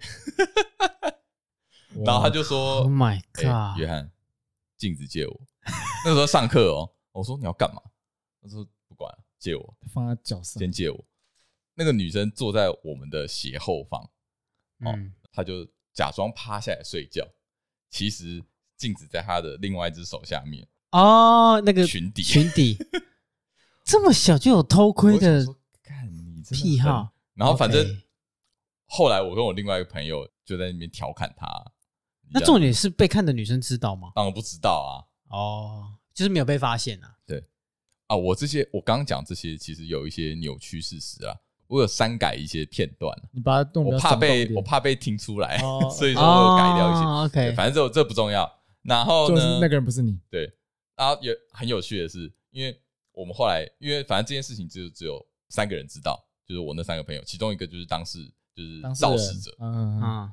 [2.05, 4.11] 然后他就说：“Oh my god，约翰，
[4.79, 5.40] 镜子借我。
[6.05, 7.83] ”那个时候上课哦，我说你要干嘛？
[8.42, 9.14] 他说不管。
[9.38, 10.59] 借我，放在脚上。
[10.59, 11.05] 先借我。
[11.75, 14.03] 那个女生坐在我们的斜后方，
[14.79, 14.99] 哦，
[15.31, 17.29] 她就假装趴下来睡觉，
[17.90, 18.42] 其实
[18.79, 20.66] 镜子在她的另外一只手下面。
[20.92, 22.79] 哦，那个裙底，裙底，
[23.85, 25.44] 这么小就有偷窥的，
[26.51, 27.12] 癖好。
[27.35, 27.85] 然后反正
[28.87, 31.47] 后来我跟我另外一个朋友就在那边调侃他。
[32.31, 34.12] 那重点是被看的女生知道吗？
[34.14, 34.92] 当然不知道啊。
[35.29, 37.16] 哦，就是没有被发现啊。
[37.27, 37.44] 对。
[38.07, 41.37] 啊，我这些我刚刚讲这些，其实有一些扭曲事实啊。
[41.66, 45.57] 我有删改一些片段，你把它动，我怕被我怕被听出来，
[45.90, 47.25] 所以说我有改掉一些。
[47.25, 48.49] OK，反正这这不重要。
[48.83, 50.20] 然后呢，那个人不是你。
[50.31, 50.53] 对。
[50.94, 52.79] 然后有很有趣的是，因为
[53.12, 56.23] 我们后来，因为反正这件事情只有只有三个人知道，
[56.55, 59.53] 就是我那三个朋友，其中一个就是当事，就是肇事者。
[59.59, 60.33] 嗯嗯。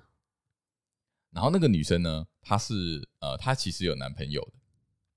[1.32, 4.60] 然后那个女生呢，她是呃，她其实有男朋友的。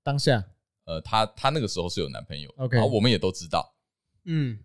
[0.01, 0.43] 当下。
[0.85, 2.73] 呃，她她那个时候是有男朋友，Okay.
[2.77, 3.75] 然后我们也都知道，
[4.23, 4.57] 嗯，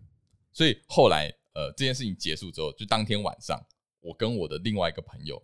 [0.51, 3.63] 所以后来呃，这件事情结束之后，就当天晚上，
[3.99, 5.39] 我跟我的另外一个朋友，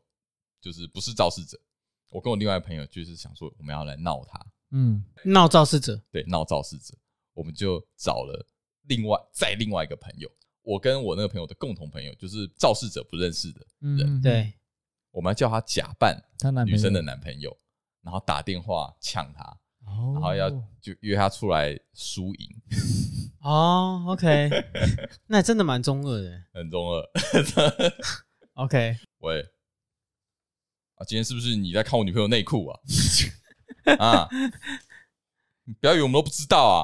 [0.60, 1.60] 就是不是肇事者，
[2.10, 6.98] 我跟我另外一个朋友就是想说，我们要来闹他，嗯，闹肇事者，对，闹肇事者，
[7.34, 8.48] 我们就找了
[8.84, 10.32] 另外再另外一个朋友，
[10.68, 14.54] 我跟我那个朋友的共同朋友，就是肇事者不认识的人，嗯、对，
[15.12, 17.58] 我们要叫他假扮他女生的男朋友，
[18.02, 19.58] 然后打电话呛他。
[19.88, 20.50] 然后要
[20.82, 22.50] 就约他出来输赢
[23.40, 24.50] 哦，OK，
[25.28, 27.10] 那真的蛮中二的，很中二。
[28.56, 29.42] OK， 喂，
[30.96, 32.80] 啊，今天是不是你在看我女朋友内裤啊？
[33.98, 34.30] 啊，
[35.64, 36.84] 你不要以为我们都不知道啊！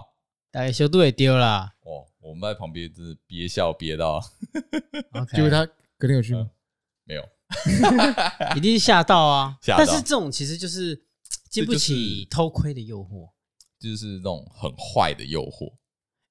[0.50, 1.74] 大概修度也丢了。
[1.82, 4.24] 哦，我们在旁边就是憋笑憋到。
[5.14, 5.66] OK，结果他
[5.98, 6.50] 隔天有去吗？
[7.04, 7.24] 没有，
[8.56, 9.58] 一定吓到啊！
[9.62, 9.86] 吓到。
[9.86, 11.04] 但是这种其实就是。
[11.50, 13.30] 经不起偷窥的诱惑，
[13.80, 15.72] 就是那种很坏的诱惑。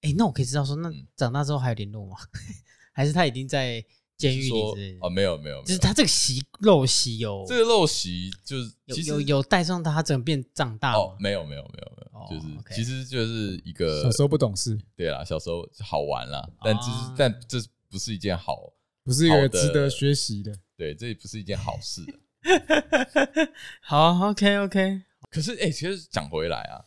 [0.00, 2.16] 哎，那我可以知道说，那长大之后还有联络吗？
[2.92, 3.85] 还是他已经在
[4.16, 4.98] 监狱里之类的？
[5.00, 17.58] 哦，没有没有，就是他这个习陋习有这个陋习，就是有有有带上他整个变长大哦，没有没有没有没有，就是其实就是一个小时候不懂事，对啦，小时候好玩啦，但只是但这
[17.88, 18.72] 不是一件好，
[19.04, 22.02] 不是一个值得学习的，对，这也不是一件好事。
[23.80, 25.02] 好，OK OK。
[25.30, 26.85] 可是，哎、欸，其实讲回来啊，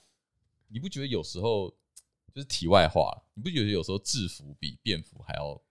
[0.67, 1.69] 你不觉得有时候
[2.33, 5.61] 就是题外话，你不觉得有时候制服比便服还要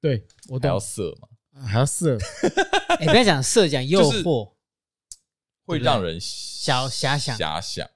[0.00, 1.28] 对我还要色吗？
[1.66, 2.18] 还要色？
[2.98, 4.52] 哎、欸，不要讲色，讲诱惑，
[5.64, 7.88] 会让人小遐想遐想。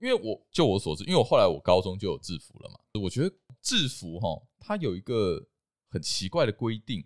[0.00, 5.46] 因为我就我所知，因为我后来我高中就有制服了嘛，我觉得制服哈，它有一个
[5.90, 7.04] 很奇怪的规定，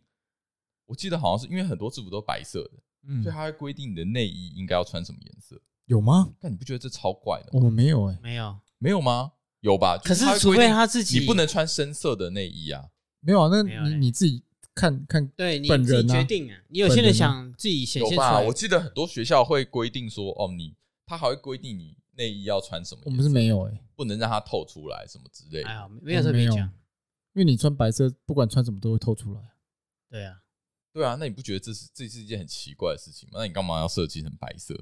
[0.86, 2.72] 我记得好像是因为很多制服都白色的。
[3.04, 5.60] 嗯，所以它会规定你的内衣应该要穿什么颜色？
[5.86, 6.32] 有吗？
[6.38, 7.50] 但你不觉得这超怪的吗？
[7.54, 9.32] 我们没有哎，没有，没有吗？
[9.60, 9.98] 有吧？
[9.98, 12.90] 可是除非他自己，你不能穿深色的内衣啊。
[13.20, 16.56] 没有啊，那你你自己看看，对，你自己决定啊。
[16.68, 18.46] 你有些人想自己显现出来。
[18.46, 20.74] 我记得很多学校会规定说，哦，你
[21.04, 23.00] 他还会规定你内衣要穿什么。
[23.04, 25.68] 我们是没有哎，不能让它透出来什么之类的。
[25.68, 26.56] 哎呀，没有这么讲，
[27.34, 29.40] 因为你穿白色，不管穿什么都会透出来。
[30.08, 30.36] 对啊。
[30.92, 33.38] 对啊，那你不觉得这是这是一件很奇怪的事情吗？
[33.40, 34.78] 那你干嘛要设计成白色？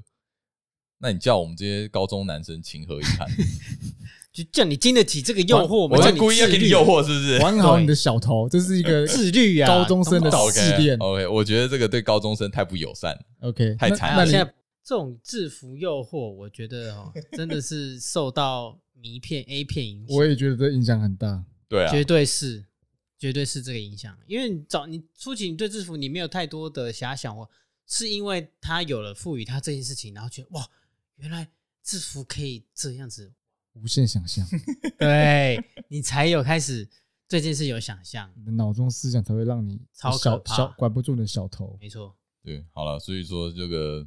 [0.99, 3.27] 那你叫我们这些高中男生情何以堪？
[4.31, 5.97] 就叫你经得起这个诱惑吗？
[5.97, 7.39] 我是故意要给你诱惑，是不是？
[7.39, 10.97] 玩好你的小头，这是一个自律啊，高中生的试炼。
[10.99, 13.21] OK，我觉得这个对高中生太不友善了。
[13.49, 14.17] OK，太残忍。
[14.17, 20.17] 那现在这种制服诱惑，我觉得哦，真的是受到迷片 A 片影响。
[20.17, 21.45] 我也觉得这影响很大。
[21.67, 22.65] 对啊，绝对是。
[23.21, 27.47] 绝对是这个影响，因为你早你初期你对制服你没有太多的遐想，或
[27.85, 30.67] 是因为他有了赋予他这件事情，然后觉得哇，
[31.17, 31.47] 原来
[31.83, 33.31] 制服可以这样子，
[33.73, 34.43] 无限想象，
[34.97, 36.89] 对你才有开始
[37.27, 44.03] 这件事有想象，你的脑中思想才会让你超可怕，小管不住你的小头，没错，对，好了，所以说这个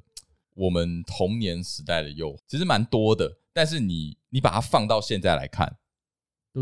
[0.55, 5.77] 我们童年时代的诱惑其实蛮多的，但是你你把它放到现在来看，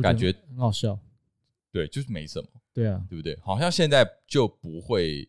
[0.03, 0.99] 感觉很好笑。
[1.71, 2.49] 对，就是没什么。
[2.75, 3.39] 对啊，对不对？
[3.43, 5.29] 好像现在就不会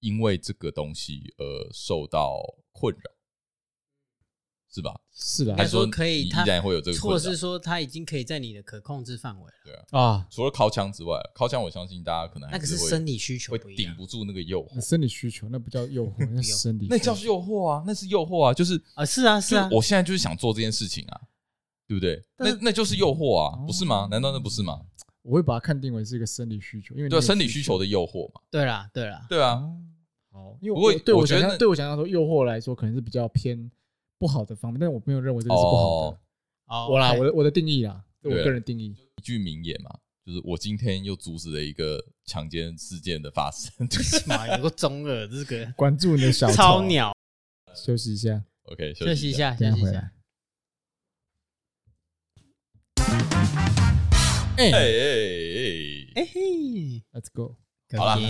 [0.00, 3.10] 因为这个东西而受到困扰，
[4.74, 4.92] 是吧？
[5.12, 9.52] 是的，还说可以，依然会有这个困扰，或是说他已经可以在你的可控制范围了。
[9.64, 14.80] 对啊，啊，除了靠枪之外，靠枪我相信大家可能那个是生理需求，会顶不住那个诱惑。
[14.80, 21.20] 生理需求那不叫诱惑，那是生理，那叫诱惑啊，那是诱惑啊，就是啊，是啊，是啊，我现在就是想做这件事情啊，
[21.86, 22.20] 对不对？
[22.36, 24.08] 那那就是诱惑啊，不是吗？
[24.10, 24.80] 难道那不是吗？
[25.22, 28.40] 我会把它看定为是一个生理需求，因为对生理需求的诱惑嘛。
[28.50, 29.62] 对啦，对啦，对啊。
[30.30, 33.70] 好，因为我对我想象，对我想象说，诱惑来说可能是比较偏
[34.18, 36.18] 不好的方面，但是我没有认为这个是不好的。
[36.66, 43.70] 哦，我啦，我的我的定义啦，我个人定义，一句名言嘛，就是我今天又阻止了一个强奸事件的发生。
[44.26, 47.14] 妈呀，有个中二这个，关注你的小超鸟。
[47.74, 50.12] 休息一下，OK，休息一下，休息一下。
[54.56, 54.70] 哎。
[54.70, 57.56] 哎哎哎嘿，Let's go！
[57.96, 58.20] 好了，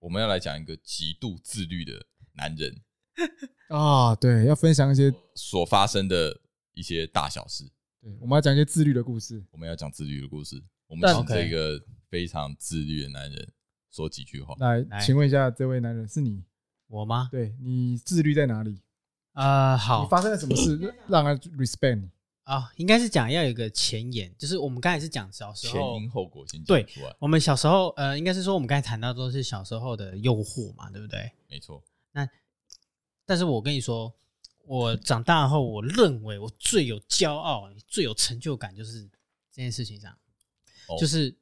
[0.00, 2.82] 我们要来讲一个极度自律的男人
[3.68, 6.40] 啊，对，要分享一些所发生的
[6.74, 7.64] 一些大小事。
[8.00, 9.44] 对，我们要讲一些自律的故事。
[9.50, 10.62] 我们要讲自律的故事。
[10.86, 11.78] 我们请这个
[12.08, 13.52] 非常自律的男人
[13.90, 14.54] 说几句话。
[14.58, 16.42] 来，请问一下，这位男人是你？
[16.86, 17.28] 我吗？
[17.30, 18.80] 对，你自律在哪里？
[19.32, 22.10] 啊，好，你发生了什么事让他 respect 你？
[22.44, 26.86] 啊、哦，应该是讲要有一个前言，就是我们刚才是讲小时候前因后果先对，
[27.18, 31.30] 我们小时候呃，应该是说我们刚才谈到都是小时候的诱惑嘛，对不对？
[31.50, 31.84] 没错。
[33.28, 34.12] 那但是我跟你说，
[34.64, 39.04] 我长大后，我认为我最有骄傲、最有成就感就是
[39.52, 40.10] 这件事情上，
[40.88, 41.36] 哦、就是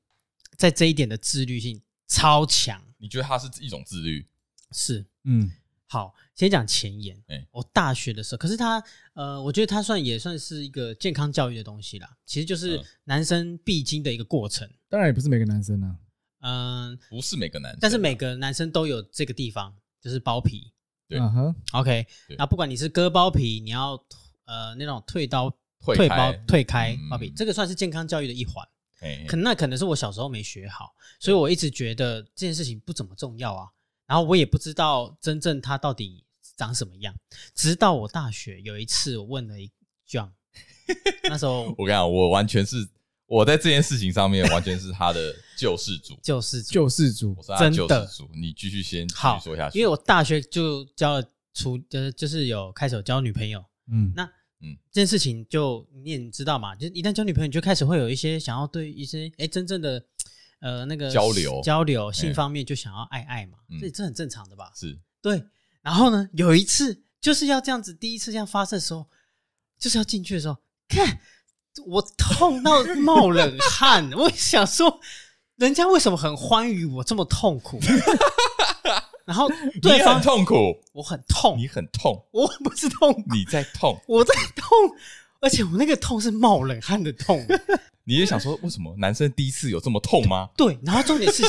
[0.58, 2.82] 在这一点的自律性超强。
[2.98, 4.26] 你觉得它是一种自律？
[4.72, 5.50] 是，嗯。
[5.88, 7.16] 好，先讲前言。
[7.28, 8.82] 欸、我大学的时候，可是他，
[9.14, 12.16] 呃，我觉得他算也算是一个健康教育的东西啦。
[12.26, 14.68] 其实就是男生必经的一个过程。
[14.88, 15.96] 当然也不是每个男生啊。
[16.40, 20.72] 嗯、呃，不是每个男生，但是每个男生都有这个地方，就是包皮。
[21.08, 21.20] 对
[21.72, 22.06] ，OK。
[22.36, 23.92] 那不管你是割包皮，你要
[24.44, 25.50] 呃那种退刀、
[25.84, 28.66] 退包、退开包皮，这个算是健康教育的一环。
[29.00, 33.68] 欸、可能那可能是我小时候没学好，所以我一直觉得这件事情不怎么重要啊。
[34.06, 36.24] 然后我也不知道真正它到底
[36.56, 37.14] 长什么样，
[37.54, 39.70] 直到我大学有一次我问了一
[40.08, 40.30] John，
[41.24, 42.88] 那时候 我跟你讲，我完全是
[43.26, 48.08] 我在这件事情上面完全是他的救世主， 救世主，救世主，真的。
[48.34, 54.24] 你继续先好说下去，因为我大学就交了出，就是就是有开始有交女朋友，嗯，那
[54.60, 60.04] 嗯这件事情就你也知道嘛，就一旦交女朋友，你就开始会有一些想要对一些哎真正的。
[60.60, 64.72] 呃，那个交流交流性方面就想要爱爱嘛，这、欸、这很正常的吧？
[64.74, 65.44] 是对。
[65.82, 69.06] 然后呢，有一次就是要这样子，第一次这样发生的时候，
[69.78, 70.56] 就是要进去的时候，
[70.88, 71.20] 看
[71.84, 74.10] 我痛到 冒冷汗。
[74.12, 75.00] 我想说，
[75.56, 77.78] 人家为什么很欢愉我这么痛苦？
[79.26, 79.48] 然后
[79.82, 84.68] 对很痛苦，我很痛，你很痛，我不是痛苦，你在痛，我在痛，
[85.40, 87.44] 而且我那个痛是冒冷汗的痛。
[88.08, 90.48] 你也想说，为什么男生第一次有这么痛吗？
[90.56, 91.42] 对，然后重点是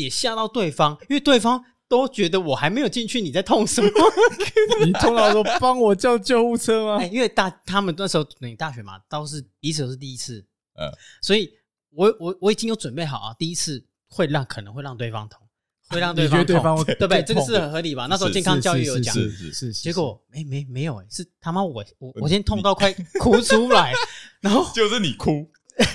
[0.00, 3.90] 也吓到对方，因为对方都觉得我还没有进去，你在痛什么？
[4.86, 6.98] 你痛到说帮我叫救护车吗？
[7.02, 10.38] 哎，因为大他们那时候你大学嘛，都是彼此都是第一次，
[10.78, 10.88] 嗯，
[11.20, 11.50] 所以
[11.90, 15.42] 我我我已经有准备好啊，第一次会让可能会让对方痛，
[15.88, 17.24] 会让对方痛，对不对？
[17.24, 18.06] 这个是很合理吧？
[18.08, 23.92] 那时候健康教育有讲，是是是，结果没没没有哎，是他妈我我我先痛到快哭出来，
[24.40, 25.50] 然后 就是你哭。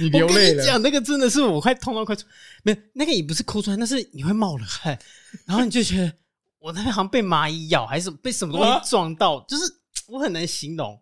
[0.00, 0.64] 你流泪了。
[0.64, 2.26] 讲那个真的是我快痛到快出，
[2.62, 4.98] 没有那个也不是哭出来，那是你会冒冷汗，
[5.46, 6.12] 然后你就觉得
[6.58, 9.64] 我那边好像被蚂蚁咬，还是被什么东西 撞到，啊、就是
[10.08, 11.00] 我很难形容。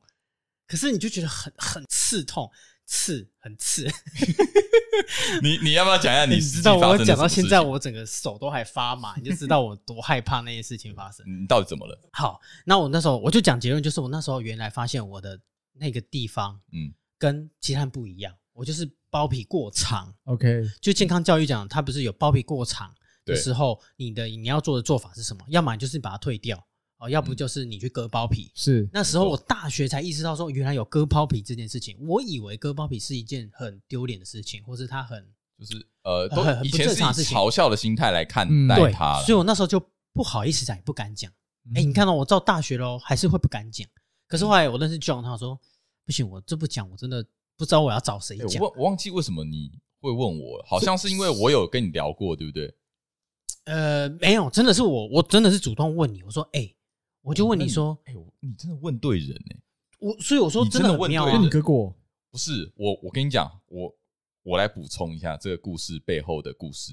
[0.66, 2.50] 可是你就觉得很很刺痛，
[2.86, 3.86] 刺很刺。
[5.42, 6.36] 你你要不要讲一下你？
[6.36, 11.24] 你知道我讲到现在，我整个手都还发麻，你就知道我多害怕那些事情发生。
[11.26, 11.98] 你到底怎么了？
[12.12, 15.38] 好，那我那时候我就讲结论，就是我那时候原来发现我的
[15.74, 16.92] 那个地方，嗯。
[17.18, 20.14] 跟其他人不一样，我就是包皮过长。
[20.24, 25.44] OK，就健康教育讲，他不是有包皮过长的时候，你的你要做的做法是什么？
[25.48, 26.62] 要么就是把它退掉
[26.98, 28.50] 哦，要不就是你去割包皮。
[28.54, 31.96] 是那时候我大学才意识到说，原来有割包皮这件事情。
[32.06, 35.26] 我以为割包皮是一件很丢脸的事情，或是他很
[35.58, 39.80] 就是呃，都以前是以嘲笑的心态来看待他，所以我那时候就
[40.12, 41.32] 不好意思讲，也不敢讲。
[41.74, 43.88] 哎，你看到我到大学喽，还是会不敢讲。
[44.26, 45.58] 可是后来我认识 John，他说。
[46.04, 47.24] 不行，我这不讲，我真的
[47.62, 48.60] 不知道我要找谁讲。
[48.60, 49.70] 我我忘记为什么你
[50.00, 52.74] 会问我，好像是因为我有跟你聊过，对不对？
[53.66, 56.74] 呃，没有，真的是我，我真的是主动问你，我说，哎，
[57.20, 59.54] 我就问你说，哎，你真的问对人呢。
[60.00, 61.40] 我所以我说真的问对人。
[61.40, 61.94] 你哥过？
[62.32, 63.94] 不是我，我跟你讲，我
[64.42, 66.92] 我来补充一下这个故事背后的故事。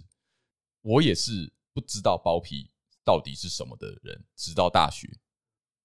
[0.84, 2.70] 我也是不知道包皮
[3.04, 5.10] 到底是什么的人，直到大学，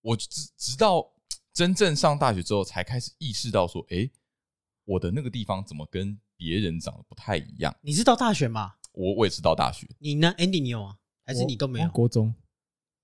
[0.02, 1.10] 我直直到。
[1.54, 4.10] 真正上大学之后，才开始意识到说：“哎、欸，
[4.84, 8.74] 我的那个地方怎么跟别人长得不太一样？”你是到大学吗？
[8.92, 9.88] 我我也是到大学。
[9.98, 10.60] 你呢，Andy？
[10.62, 10.96] 你有啊？
[11.24, 11.88] 还是你都没有？
[11.88, 12.34] 国中？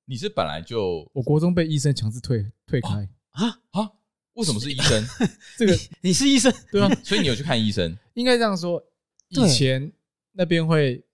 [0.04, 1.08] 你是本来就……
[1.14, 3.92] 我国中被医生强制退退开啊啊！
[4.34, 5.04] 为什么是医生？
[5.58, 6.88] 这个你是医生对啊？
[7.02, 7.96] 所以你有去看医生？
[8.14, 8.82] 应该这样说。
[9.28, 9.92] 以前
[10.32, 11.04] 那边会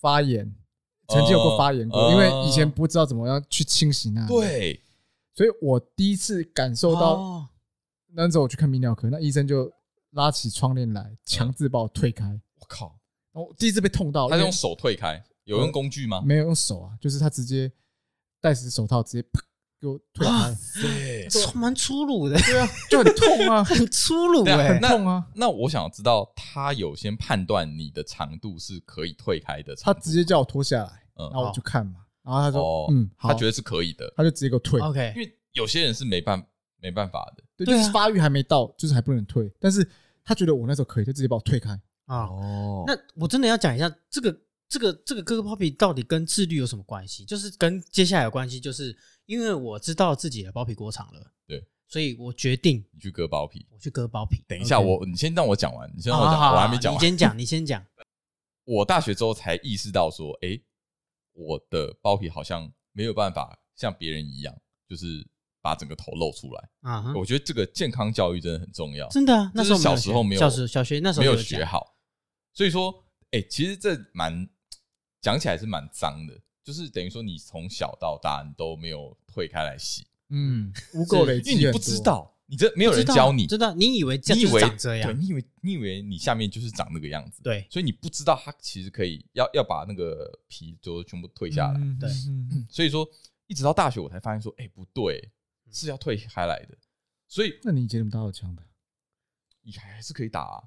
[0.00, 0.54] 发炎，
[1.08, 4.26] 曾经有过发炎过，因为以前不知道怎么样去清洗那。
[4.26, 4.80] 对。
[5.34, 7.48] 所以我第一次感受到，
[8.14, 9.70] 那时候我去看泌尿科，那医生就
[10.12, 12.24] 拉起窗帘来，强制把我推开。
[12.60, 12.98] 我靠！
[13.32, 16.22] 我第一次被痛到，他是用手推开，有用工具吗？
[16.24, 17.70] 没有用手啊，就是他直接
[18.40, 19.40] 戴死手套，直接啪
[19.80, 20.56] 给我推开。
[20.80, 25.26] 对， 蛮粗鲁的，对啊，就很痛啊， 很粗鲁哎，很痛啊。
[25.34, 32.00] 那我想知道，他有先判断你的长度是可以退开的，他直接叫我脱下来，然后我就看嘛。
[32.22, 34.80] 然后他说：“嗯，他觉得是可以的，他就直接给我退。
[34.80, 36.42] OK，因为有些人是没办
[36.84, 39.50] 没办法的，对，就是发育还没到，就是还不能退。
[39.58, 39.88] 但是
[40.22, 41.70] 他觉得我那时候可以，就直接把我退开。
[42.04, 47.24] 啊，哦，那我真的要讲一下这个这个这个割包皮到底跟自律有什么关系？
[47.24, 54.44] 就是跟接下来有关系，就是因为我知道自己的包皮过长了，对，所以我决定你去割包皮，我去割包皮。
[54.46, 57.02] 等一下，我你先让我讲完，你先让我讲，我还没讲完。
[57.02, 57.82] 你先讲，你先讲。
[58.66, 60.60] 我大学之后才意识到说，哎，
[61.32, 62.70] 我的包皮好像。
[62.96, 64.56] 没有办法像别人一样，
[64.88, 65.26] 就是
[65.64, 67.10] 把整个头露出来啊！
[67.16, 69.50] 我觉得这个健康教育真的很重要，真的啊。
[69.54, 71.96] 那时候小时候没有，小学小学那时候没有学好，
[72.52, 74.46] 所以说，哎，其实这蛮
[75.22, 82.30] 讲起来是蛮脏的，就是等于说你从小到大你都没有退开来洗，嗯，污垢累积，因为你不知道。
[82.46, 83.74] 你这没有人教你，真的？
[83.74, 85.10] 你以为这样就是长这样？
[85.10, 87.42] 对，你以为你以为你下面就是长那个样子？
[87.42, 91.80] 对，所以你不知道它其实可以要要把那个皮就全部退下来。
[91.98, 92.10] 对，
[92.68, 93.08] 所以说
[93.46, 95.32] 一直到大学我才发现说，哎，不对，
[95.74, 96.78] 是要退开来的。
[97.28, 98.62] 所以，那你以前怎么打手枪的？
[99.62, 100.62] 你还是可以打啊？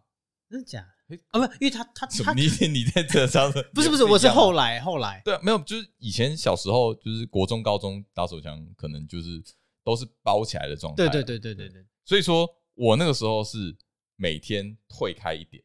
[0.49, 1.18] 真的假的？
[1.32, 9.41] 啊，不，因为他他他，你你在这上的不是不是，我是后来后来，对，没有，就是以前小时候就是国中高中打手枪，可能就是。
[9.88, 10.97] 都是包起来的状态。
[10.97, 11.86] 对对对对对对。
[12.03, 13.74] 所以说我那个时候是
[14.18, 15.64] 每天退开一点，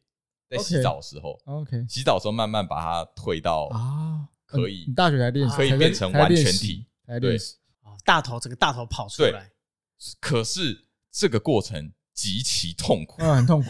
[0.49, 4.85] 在洗澡的时候，OK，洗澡的时候慢慢把它退到啊，可以。
[4.87, 6.87] 你大学才练，可以变成完全体，
[7.19, 7.37] 对。
[8.03, 9.51] 大头整个大头跑出来。
[10.19, 13.69] 可是这个过程极其痛苦，嗯很痛苦，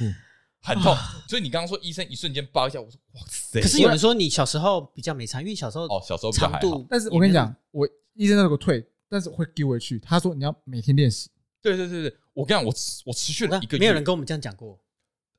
[0.62, 0.96] 很痛。
[1.28, 3.62] 所以你刚刚说医生一瞬间抱一下，我说哇塞。
[3.62, 6.86] 可是有人说你小时候比较没差，因为小时候哦，小时候比较还好。
[6.90, 8.86] 但是我跟你讲，我医生那个退。
[9.10, 10.00] 但是会丢回去。
[10.00, 11.30] 他说你要每天练习。
[11.62, 12.74] 对对对对，我跟你讲，我
[13.06, 14.80] 我持续了一个月，没有人跟我们这样讲过。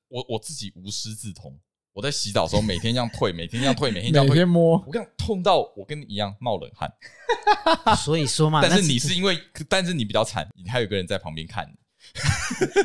[0.07, 1.59] 我我自己无师自通。
[1.95, 4.35] 我在洗澡的时候，每天这样退， 每天这样退，每天这样退。
[4.35, 4.77] 每天摸。
[4.87, 6.93] 我跟你讲，痛到我跟你一样冒冷汗。
[7.97, 9.39] 所以说嘛，但是你是因为，
[9.69, 11.79] 但是你比较惨，你还有个人在旁边看你。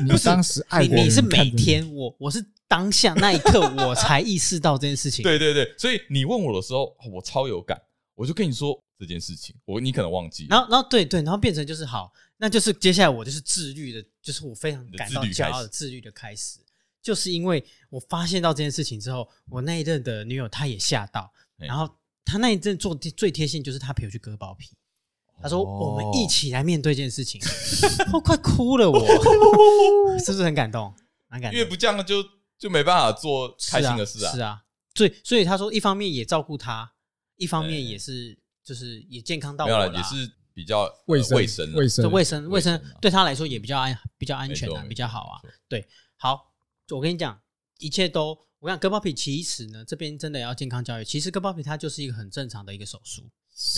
[0.06, 5.22] 你当时爱你，你是每天，我我是当下那一刻我才意识到这件事情。
[5.22, 7.78] 对对对，所以你问我的时候，我超有感，
[8.14, 8.82] 我就跟你说。
[9.00, 16.58] 这件事情，我你可能忘记，然后然后对对，然后变成就是好，那就是接下来我就是自律的，就是我非常感到骄傲的自律的开始，
[17.02, 21.88] 就是因为我发现到这件事情之后，我那一任的女友她也吓到，然后
[22.24, 24.70] 她那一阵做最贴心就是她陪我去割包皮，
[25.42, 27.40] 她说我们一起来面对这件事情，
[28.12, 29.00] 我快哭了，我。
[30.24, 30.94] 是不是很感动？
[31.28, 32.24] 蛮感动，因为不这样就
[32.58, 34.62] 就没办法做开心的事啊，是啊，
[34.94, 36.92] 所以所以她说一方面也照顾她，
[37.36, 38.38] 一方面也是。
[38.62, 45.40] 就是也健康到我了，也是比较卫生、卫生、卫生、卫生、卫生，对他来说也比较安、比较安全啊，比较好啊。
[45.66, 45.84] 对，
[46.16, 46.49] 好，
[46.96, 47.40] 我跟你讲，
[47.78, 48.28] 一切都，
[48.58, 51.04] 我跟你讲，割包皮其实呢，这边真的要健康教育。
[51.04, 53.22] 其实割包皮它就是一个很正常的一个手术，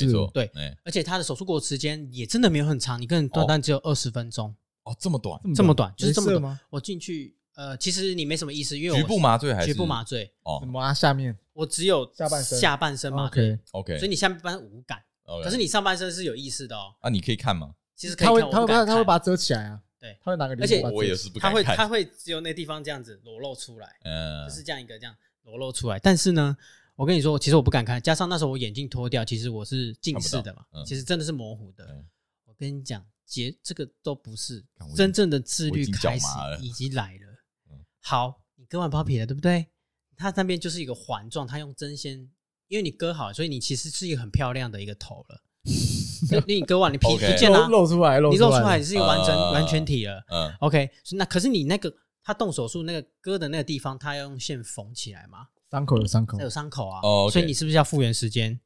[0.01, 0.51] 没错，对，
[0.85, 4.55] 而且它的手术过时间也真的没有很长，你可能短短只有二十分钟。
[4.85, 6.61] 哦，这么短，这么短，就是这么短吗？
[6.69, 10.29] 我进去，呃，其实你没什么意思，因为局部麻醉还是局部麻醉？
[10.43, 11.39] 哦，麻下面。
[11.53, 15.01] 我只有下半身，下半身麻醉，OK，所以你下半身无感，
[15.45, 16.95] 可是你上半身是有意识的哦。
[17.01, 17.75] 啊，你可以看吗？
[17.95, 19.81] 其实他会，他会，他会把它遮起来啊。
[20.03, 25.97] 对，他会拿个，而且我也是不敢看，他会，他会只有那地方这样子裸露出来，嗯，就是这样一个这样裸露出来。
[26.01, 26.57] 但是呢，
[26.97, 32.05] 我跟你说，其实我不敢看，加上那时候我眼镜脱掉，其实我是近视的嘛，其实真的是模糊的。
[32.45, 34.65] 我跟你讲，结这个都不是
[34.97, 36.27] 真正的自律开始，
[36.61, 37.79] 已经来了。
[38.01, 39.69] 好，你割完包皮了，对不对？
[40.17, 42.29] 它那边就是一个环状，它用针线，
[42.67, 45.45] 因为你割好，所以你其实是一个很漂亮的一个头了。
[46.47, 50.25] 你你割完，你皮不见了，露出来，你露出来你是一个完整完全体了。
[50.31, 51.93] 嗯，OK，那可是你那个
[52.25, 55.47] 他动手术那个割的那个地方，他要用线缝起来吗？
[55.71, 57.01] 伤口有伤口，有伤口啊。
[57.03, 58.59] 哦，所以你是不是要复原时间？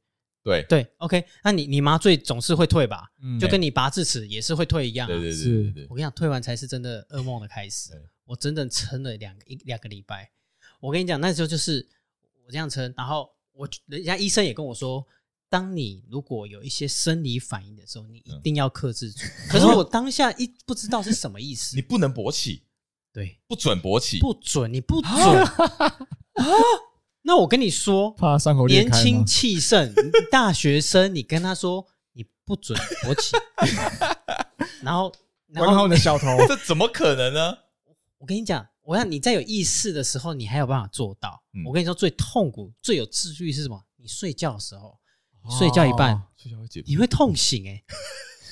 [0.43, 3.11] 对对，OK，那你你麻醉总是会退吧？
[3.39, 5.07] 就跟你拔智齿也是会退一样。
[5.07, 7.91] 对对对对，我跟你讲，退完才是真的噩梦的开始。
[8.25, 10.31] 我整整撑了两个一两个礼拜。
[10.79, 11.85] 我跟你讲，那时候就是
[12.45, 15.05] 我这样撑，然后我人家医生也跟我说，
[15.49, 19.25] 当你如果有一些生理反应的时候，你一定要克制住。
[19.49, 22.63] 可是我当下一不知道是什么意思，你不能勃起，
[23.13, 25.97] 对，不准勃起，不准，你不准啊！
[27.23, 29.93] 那我跟你说，怕伤口年轻气盛，
[30.31, 33.35] 大学生，你跟他说你不准勃起，
[34.81, 35.13] 然后
[35.47, 37.57] 然后你的小头，这怎么可能呢？
[38.17, 38.67] 我跟你讲。
[38.87, 41.43] 我让你在有意识的时候，你还有办法做到。
[41.65, 43.83] 我跟你说，最痛苦、最有自律是什么？
[43.97, 44.97] 你睡觉的时候，
[45.49, 46.21] 睡觉一半，
[46.85, 47.83] 你会痛醒哎！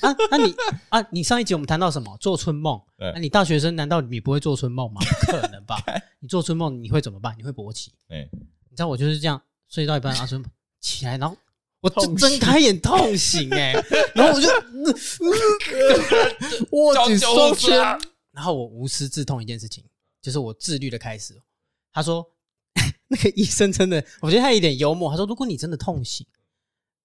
[0.02, 0.54] 啊，那你
[0.90, 2.16] 啊，你上一集我们谈到什么？
[2.18, 2.80] 做春梦。
[2.98, 5.00] 那你大学生难道你不会做春梦吗？
[5.24, 5.76] 不可能吧？
[6.20, 7.34] 你做春梦你会怎么办？
[7.38, 7.92] 你会勃起。
[8.08, 8.28] 哎
[8.68, 10.44] 你知道我就是这样睡到一半，阿春
[10.80, 11.34] 起来，然后
[11.80, 13.72] 我就睁开眼痛醒哎，
[14.14, 14.48] 然后我就
[16.72, 17.78] 握紧双拳，
[18.32, 19.82] 然后我无师自通一件事情。
[20.20, 21.40] 就是我自律的开始。
[21.92, 22.26] 他说，
[23.08, 25.08] 那个医生真的，我觉得他有点幽默。
[25.10, 26.26] 他说，如果你真的痛醒，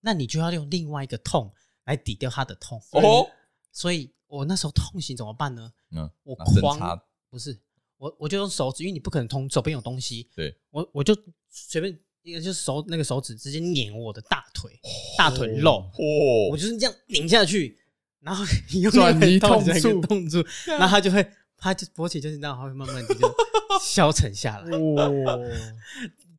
[0.02, 1.54] 那你就要用另外一个痛
[1.86, 2.82] 来抵掉他的痛。
[2.92, 3.26] 哦，
[3.72, 5.72] 所以我那时候痛醒怎么办呢？
[5.92, 7.58] 嗯，我狂不是
[7.98, 10.30] 我，我就用手指，因为你不可能通手边有东西。
[10.36, 11.16] 对，我我就
[11.50, 14.78] 随便一个，就是手那个手指直接碾我的大腿，
[15.18, 15.90] 大腿肉。
[15.94, 17.80] 哦，我就是这样拧下去，
[18.20, 18.44] 然后
[18.74, 21.26] 用转移痛处，痛处，然后他就会。
[21.64, 23.36] 他就勃起就是那样，它会慢慢的就
[23.80, 24.72] 消沉下来。
[24.76, 25.40] 哦，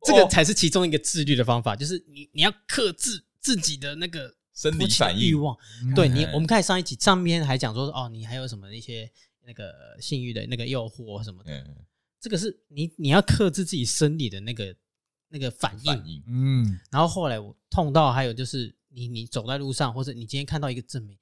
[0.05, 5.55] 这个才是其中一个自律的方法，就是你你要克制自己的那个生理反应欲望。
[5.93, 9.07] 对你，我们看上一集上面还讲说，哦，你还有什么一些
[9.45, 11.63] 那个性欲的那个诱惑什么的。
[12.19, 14.73] 这个是你你要克制自己生理的那个
[15.27, 16.23] 那个反应。
[16.25, 21.17] 嗯，然后后来我痛到还有就是你你走在路上，或者你今天看到一个正面，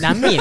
[0.00, 0.40] 难免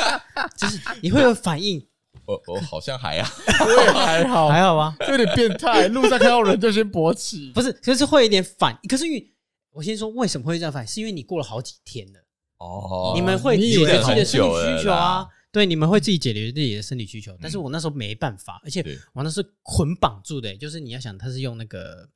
[0.58, 1.84] 就是你会有反应。
[2.26, 3.30] 我我好像还啊，
[3.64, 5.86] 我也还好，还好吧，有点变态。
[5.88, 8.76] 路上看到人就先勃起，不是，就是会有点反。
[8.88, 9.32] 可是因为
[9.76, 12.20] 我先说为什么会这样反应，是因为你过了好几天了
[12.58, 17.36] 哦，你们会解决自己的生理需求啊，对，你们会自己解决自己的生理需求。
[17.40, 22.08] 但是我那时候没办法，而且我那是捆绑住的，就是你要想，它是用那个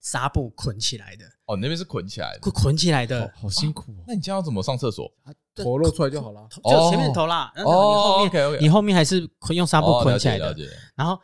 [0.00, 1.24] 纱布捆起来的。
[1.46, 3.92] 哦，那边是捆起来的，捆起来的，好辛苦。
[4.06, 5.12] 那你这样要怎么上厕所？
[5.56, 10.54] 头露出来就好了，就前面头啦，然后你后面，你后面还是用纱布捆起来的。
[10.94, 11.20] 然后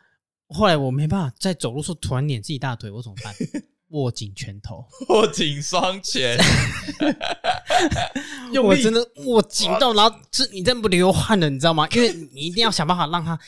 [0.49, 3.33] 后来我没办法在走路时候突然碾自己大腿，我怎么办？
[3.95, 6.37] 握紧拳头，握紧双拳，
[8.53, 11.89] 用我真的握紧到，然后这你真不流汗了，你知道吗？
[11.93, 13.39] 因为你一定要想办法让它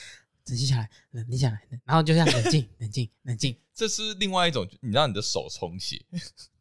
[0.47, 3.57] 冷静下来，冷静下来，然后就这样冷静，冷静，冷静。
[3.75, 6.01] 这是另外一种，你让你的手充血。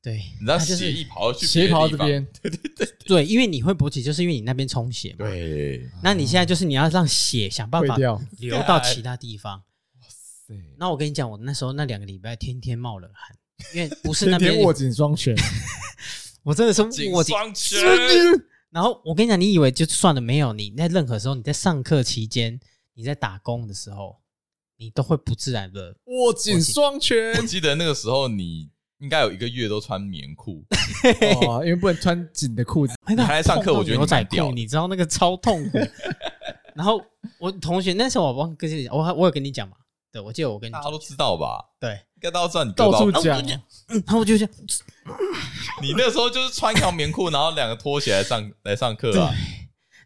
[0.01, 5.27] 对， 你知道血液跑去血跑这边，对对对对，因为你会勃起，就是因为你那边充血嘛。
[5.29, 9.59] 对，那你现在就是你要让血想办法流到其他地方。
[9.59, 10.55] 哇塞！
[10.77, 13.37] 那我跟你讲，我那时候那两个礼拜天天冒冷汗，
[13.73, 15.35] 因为不是 那边握紧双拳，
[16.43, 17.79] 我真的是握紧双拳。
[18.71, 22.59] 然后我跟你讲，你以为就算了，没有你在任何时候，你在上课期间，
[22.93, 24.17] 你在打工的时候，
[24.77, 27.33] 你都会不自然的握紧双拳。
[27.37, 28.69] 我记得那个时候你。
[28.99, 30.63] 应该有一个月都穿棉裤，
[31.45, 32.95] 哦，因为不能穿紧的裤子。
[33.09, 35.77] 你还来上课，我觉得牛仔裤，你知道那个超痛苦。
[36.73, 36.99] 然后
[37.37, 39.75] 我同学那时候我忘跟你讲，我我有跟你讲嘛？
[40.13, 41.61] 对，我记得我跟你讲，大家都知道吧？
[41.77, 43.37] 对，应该大家都知道你到处讲。
[43.87, 44.53] 然后我就这样，
[45.81, 49.31] 你那时候就是穿一条棉裤，然后两个拖鞋来上来上课啊。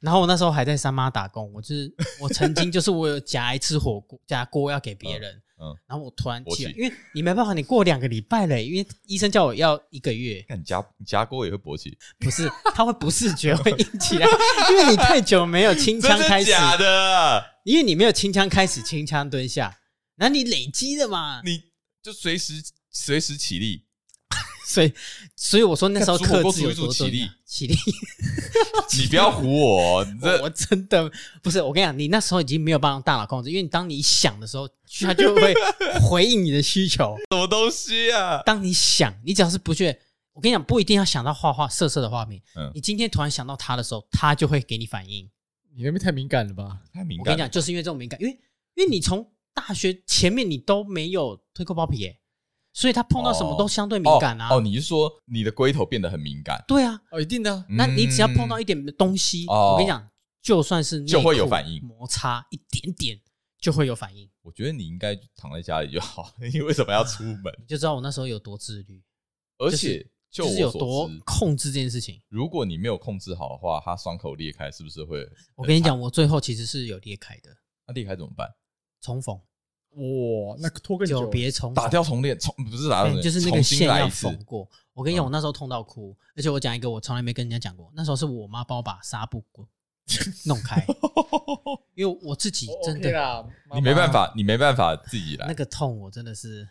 [0.02, 5.42] 然后我那时候还在三妈打工，我就是我曾经就是我有夹一次火锅 夹锅要给别人。
[5.62, 10.42] 嗯，然后我突然起来，因为你没办法，你过两个礼拜嘞，因为医生叫我要一个月。
[10.48, 11.98] 看你夹你夹锅也会勃起？
[12.18, 14.26] 不是，他会不自觉会硬起来，
[14.72, 16.50] 因为你太久没有清腔开始。
[16.50, 19.80] 假的，因为你没有清腔开始清腔蹲下，
[20.16, 21.62] 那你累积的嘛，你
[22.10, 23.86] 就随时随时起立。
[24.68, 24.94] 所以，
[25.36, 27.28] 所以我说那时候克制有多起立。
[27.44, 27.76] 起立，
[29.00, 31.60] 你不要唬我，你这我真的不是。
[31.60, 34.70] 我跟你讲，你那时候已经没有办法大脑控制，因为当你想的时候，
[35.02, 35.54] 它就会
[36.00, 37.16] 回应你的需求。
[37.32, 38.44] 什么东西啊？
[38.46, 39.88] 当你想，你只要是不去，
[40.34, 42.40] 我跟你讲，不一定要想到画画色色的画面。
[42.56, 45.28] 嗯，你今天突然想到它的时候，它就会给你反应。
[45.76, 46.78] 你那边太敏感了吧？
[46.94, 47.22] 太敏感。
[47.22, 48.40] 我跟你讲，就是因为这种敏感，因为
[48.76, 49.28] 因为你从
[49.60, 52.20] 大学前面你都没有推过包皮耶。
[52.72, 54.48] 所以他碰到什么都相对敏感啊！
[54.52, 56.64] 哦，你是说你的龟头变得很敏感？
[56.68, 57.66] 对啊，哦，一定的。
[57.68, 60.08] 那你只要碰到一点东西，我跟你讲，
[60.42, 63.20] 就算是就会有反应，摩擦一点点
[63.60, 64.30] 就会有反应。
[64.44, 67.44] 我觉得你应该躺在家里就好， 你为什么要出门？
[67.60, 69.04] 你就知道我那时候有多自律，
[69.58, 72.22] 而且就是有多控制这件事情。
[72.30, 75.28] 如果你没有控制好的话，它伤口裂开是不是会？
[75.56, 77.50] 我跟你讲，我最后其实是有裂开的。
[77.88, 78.48] 那裂开怎么办？
[79.02, 79.40] 重逢。
[79.92, 84.70] 哇，那拖更久，别重打掉重练，重不是打掉，就是那个线要缝过。
[84.94, 89.44] 我跟你讲，我那时候痛到哭，而且我讲一个我从来没跟人家讲过，那时候是我妈帮我把纱布
[90.46, 90.86] 弄开，
[91.96, 95.48] 因为我自己真的，你没办法，你没办法自己来。
[95.48, 96.68] 那个痛我真的是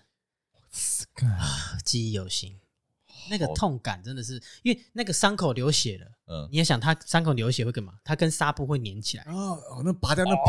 [1.85, 2.59] 记忆犹新，
[3.31, 7.95] 那个痛感真的是，因为那个伤口流血了，嗯，你要想它伤口流血会干嘛？
[8.05, 9.25] 它跟纱布会粘起来。
[9.25, 10.41] 哦，那拔掉那皮，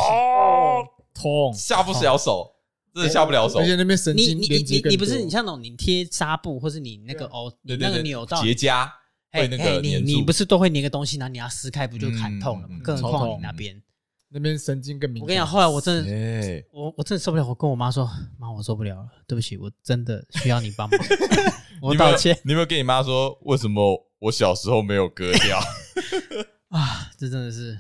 [1.20, 2.55] 痛，下不了手。
[2.91, 8.89] 真的下不了手，而且那边神经你你你你不是你像那种你贴纱布，或是你那个哦，你那个扭到结痂，
[9.32, 12.80] 会那个你你不是都会粘个东西，然后你要撕开，不就砍痛了吗？
[12.84, 13.80] 更何况你那边
[14.30, 15.24] 那边神经更敏感。
[15.24, 18.09] 我跟你讲，后来我真的，我我真的受不了，我跟我妈说，
[18.39, 20.99] 妈，我受不了了，对不起，我真的需要你帮忙，
[21.84, 22.36] 我道歉。
[22.43, 25.59] 你有没有跟你妈说，为什么我小时候没有割掉？
[26.70, 27.78] 啊，这真的是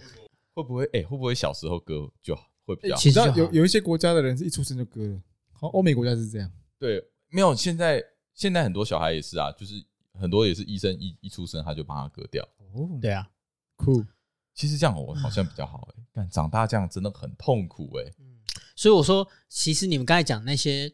[0.53, 0.85] 会不会？
[0.93, 2.43] 哎，会不会小时候割就好？
[2.69, 6.51] 会比较，其实有有一些国家的人是一出生就割了，好，欧美国家是这样。
[6.77, 8.03] 对，没有，现在
[8.33, 12.47] 现在很多小孩也是啊，就是很多也是医生一一出生他就帮他割掉。
[12.73, 13.29] 哦，对啊，
[13.75, 14.05] 酷。
[14.53, 18.13] 其实这样我好像比较好哎，但长大这样真的很痛苦哎。
[18.19, 18.39] 嗯，
[18.75, 20.91] 所以我说，其实你们刚才讲那些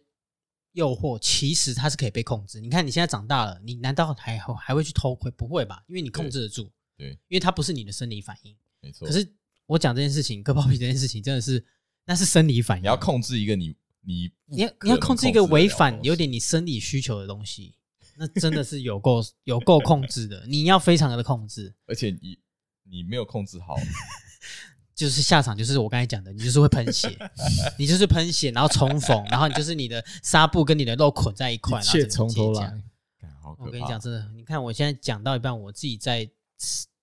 [0.73, 2.59] 诱惑，其实它是可以被控制。
[2.59, 5.31] 你看你现在长大了，你难道还还会去偷窥？
[5.31, 5.83] 不会吧？
[5.87, 6.71] 因为你控制得住。
[6.97, 8.55] 对，因为它不是你的生理反应。
[8.81, 9.07] 没错。
[9.07, 9.27] 可是。
[9.67, 11.63] 我讲这件事情，割包皮这件事情，真的是
[12.05, 12.83] 那是生理反应。
[12.83, 17.75] 你要控制一个你你你要你要控制一个违反有点你生理需求的东西，
[18.17, 20.45] 那真的是有够有够控制的。
[20.47, 22.37] 你要非常的控制，而且你
[22.83, 23.75] 你没有控制好，
[24.93, 27.17] 就是下场就是我刚才讲的，你就是会喷血，
[27.77, 32.81] 你就是喷血，然后重缝，然后你就是你的纱布跟你的肉捆在一块，然后从头来。
[33.59, 36.29] 我跟你讲，真的，你看我现在讲到一半，我自己在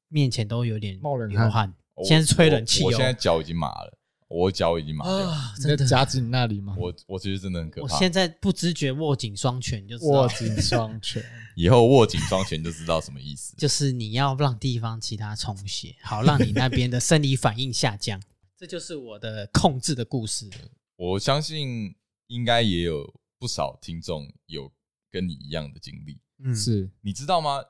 [0.08, 1.72] 面前都有点冒冷汗。
[2.04, 3.98] 现在是吹冷气，我现在脚已经麻了，
[4.28, 5.54] 我脚已经麻了。
[5.60, 6.74] 真的夹紧那里吗？
[6.78, 7.94] 我我其实真的很可怕。
[7.94, 11.22] 我现在不知觉握紧双拳，就是握紧双 拳。
[11.54, 18.20] 以后握紧双拳就知道什么意思，就是你要让地方其他充血，好让你那边的生理反应下降。
[18.56, 20.48] 这就是我的控制的故事。
[20.96, 21.94] 我相信
[22.28, 24.72] 应该也有不少听众有
[25.10, 26.20] 跟你一样的经历。
[26.44, 27.62] 嗯，是你知道吗？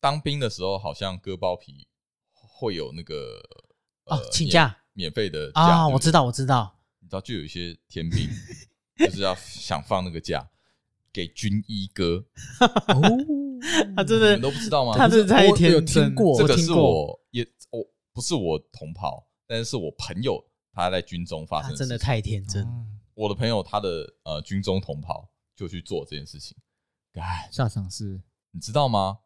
[0.00, 1.87] 当兵的时候，好像割包皮
[2.58, 3.40] 会有那个
[4.06, 4.76] 哦，请假。
[4.94, 8.28] 免费的啊，我知道，我知道，你知道，就有一些天兵
[8.98, 10.50] 就是要想放那个假
[11.12, 12.24] 给军医哥。
[12.58, 13.00] 哦，
[13.94, 14.98] 他真的你都不知道吗？
[14.98, 22.66] 他是在有听过，这个是我也我不是我同袍，但是是我朋友他在军中发生，真的太天真。
[23.14, 26.56] 我的朋友他的呃军中同袍就去做这件事情。
[27.12, 29.20] 哎，下场是，你知道吗？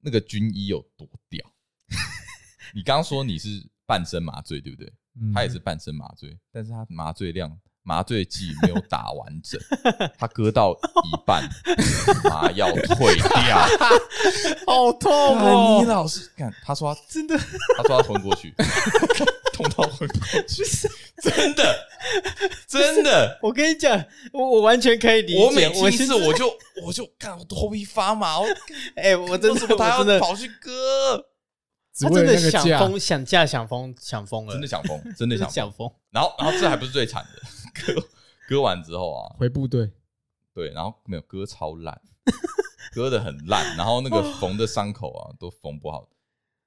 [0.00, 1.52] 那个军医有多屌？
[2.74, 3.48] 你刚刚说你是
[3.86, 4.92] 半身麻醉，对不对？
[5.20, 7.50] 嗯、他也是半身麻醉，但是他麻醉量、
[7.82, 9.58] 麻醉剂没有打完整，
[10.18, 11.48] 他割到一半，
[12.24, 13.66] 麻药退掉，
[14.66, 15.10] 好痛
[15.40, 15.78] 哦！
[15.80, 17.38] 你老师看，他说他真的，
[17.78, 18.54] 他说他昏过去。
[19.56, 20.62] 痛到昏过去，
[21.22, 21.88] 真的，
[22.68, 23.38] 真的。
[23.40, 24.04] 我跟你讲，
[24.34, 25.42] 我我完全可以理解。
[25.42, 26.52] 我每次我就
[26.84, 28.36] 我就看我头皮发麻。
[28.96, 30.70] 哎，我真的他要跑去割，
[32.00, 35.90] 他真的想疯，想架，想疯，想疯了，真的想疯，真的 想想疯。
[36.10, 37.40] 然后，然后这还不是最惨的，
[37.94, 38.08] 割
[38.48, 39.90] 割完之后啊，回部队，
[40.54, 42.00] 对，然后没有割超烂，
[42.92, 46.08] 割的很烂，然后那个缝的伤口啊都缝不好。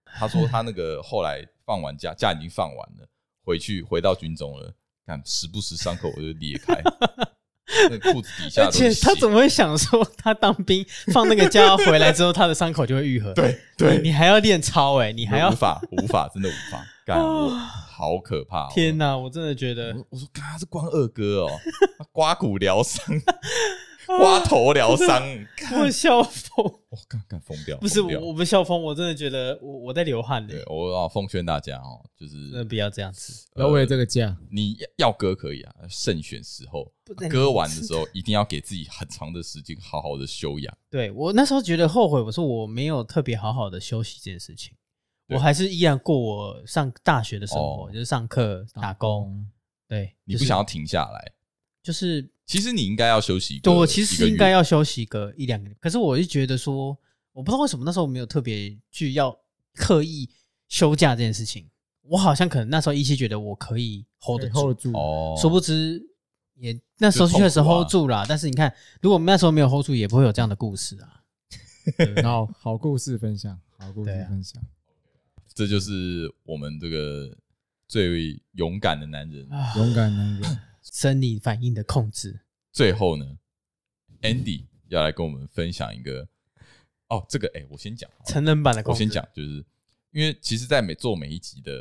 [0.06, 1.46] 他说他那个后来。
[1.70, 3.08] 放完假，假已经放完了，
[3.46, 4.74] 回去回到军中了。
[5.06, 6.82] 看时不时伤口我就裂开，
[7.90, 8.66] 那裤子底下。
[8.66, 13.34] 而且他怎么会想说，他当兵放那个假回来之后，他的伤口就会愈合？
[13.34, 18.68] 对对，你还要练操哎，你还要无法无法，真的无法干，好可怕！
[18.70, 21.50] 天哪，我真的觉得，我说，嘎是关二哥哦，
[22.12, 23.04] 刮骨疗伤。
[24.18, 25.22] 刮头疗伤，
[25.80, 27.78] 我笑疯，我刚刚疯掉。
[27.78, 30.64] 不是我，我不笑疯，我真的觉得我我在流汗的。
[30.66, 34.36] 我要奉劝大家哦，就是真的不要这样子，不要为了这个价。
[34.50, 36.92] 你要割可以啊，慎选时候。
[37.30, 40.78] 割完的时候一定要给自己很长的时间，好好的休养。
[40.90, 44.74] 对，我那时候觉得后悔，我说我没有特别好好的休息这件事情，
[45.28, 49.48] 我还是依然过我上大学的生活，就是上课打工。
[49.88, 51.32] 对，你不想要停下来，
[51.84, 52.28] 就是。
[52.50, 55.70] 其实你应该要休息，对，我其实应该要休息个一两个。
[55.80, 56.98] 可是我就觉得说，
[57.32, 59.38] 我不知道为什么那时候没有特别去要
[59.76, 60.28] 刻意
[60.68, 61.70] 休假这件事情。
[62.02, 66.02] 我好像可能那时候依稀觉得我可以 hold 得住，哦，殊不知
[66.56, 68.26] 也那时候确实 hold 住了。
[68.28, 71.22] 但是你看，如果我们那时候没有 hold 住，也不会有这样的故事啊。
[72.18, 74.60] 然后好故事分享，好故事分享，
[75.54, 77.32] 这就是我们这个
[77.88, 79.48] 最勇敢的男人，
[79.78, 80.60] 勇敢男人。
[80.92, 82.42] 生理反应的控制。
[82.72, 83.38] 最后呢
[84.22, 86.28] ，Andy 要来跟我们分享一个
[87.08, 88.98] 哦，这个哎、欸，我先讲成人版的控制。
[88.98, 89.66] 我先讲，就是
[90.12, 91.72] 因为其实，在每做每一集的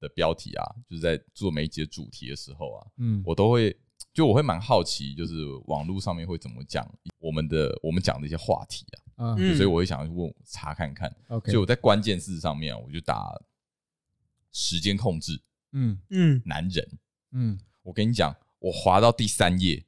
[0.00, 3.78] 的标题啊，就是在做每一集的主题的时候啊，嗯，我都会
[4.12, 5.34] 就我会蛮好奇，就是
[5.66, 8.84] 网络上面会怎么讲我们的我们讲的一些话题
[9.16, 11.14] 啊，嗯，所以我会想要问查看看。
[11.28, 13.30] OK，所以我在关键字上面我就打
[14.52, 15.40] 时间控制，
[15.72, 15.98] 嗯。
[16.08, 16.98] 嗯，男人，
[17.32, 18.34] 嗯，我跟你讲。
[18.60, 19.84] 我滑到第三页，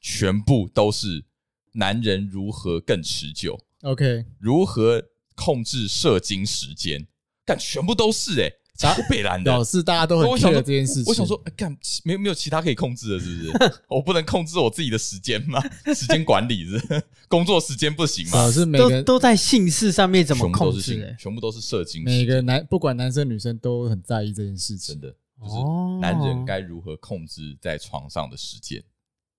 [0.00, 1.24] 全部都是
[1.72, 3.58] 男人如何更持久。
[3.82, 5.02] OK，如何
[5.34, 7.06] 控制射精时间？
[7.46, 9.50] 干，全部都是哎、欸，超北蓝的。
[9.50, 11.04] 老师，大家都很 care 这件事情。
[11.06, 13.72] 我想说，干，没有没有其他可以控制的，是不是？
[13.88, 15.62] 我不能控制我自己的时间吗？
[15.94, 18.32] 时间管理是工作时间不行吗？
[18.34, 20.82] 老师，每个都都在姓氏上面怎么控制？
[20.82, 22.04] 全部都是，全部都是射精。
[22.04, 25.16] 每个男不管男生女生都很在意这件事情，真的。
[25.40, 28.82] 就是男人该如何控制在床上的时间？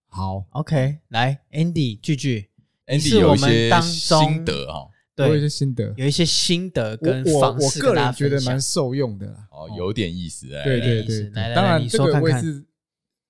[0.08, 2.50] 好，OK，来，Andy，句句
[2.88, 9.48] ，Andy 有一些心得啊，对，有一些心得，有一些心得跟方式，我个人觉得蛮受用的啦。
[9.52, 12.66] 哦，有点意思，对对对，当然这个会是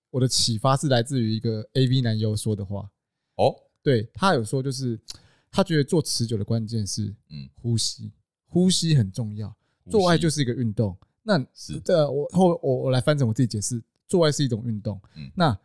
[0.09, 2.89] 我的启发是来自于一个 AV 男优说的话。
[3.35, 3.53] 哦，
[3.83, 4.99] 对，他有说就是
[5.51, 8.11] 他觉得做持久的关键是嗯呼吸，
[8.47, 9.55] 呼吸很重要，
[9.89, 10.97] 做爱就是一个运动。
[11.31, 14.99] 那是这我后我我来翻成我自己解释，做爱是一种运动。
[15.15, 15.57] 嗯，那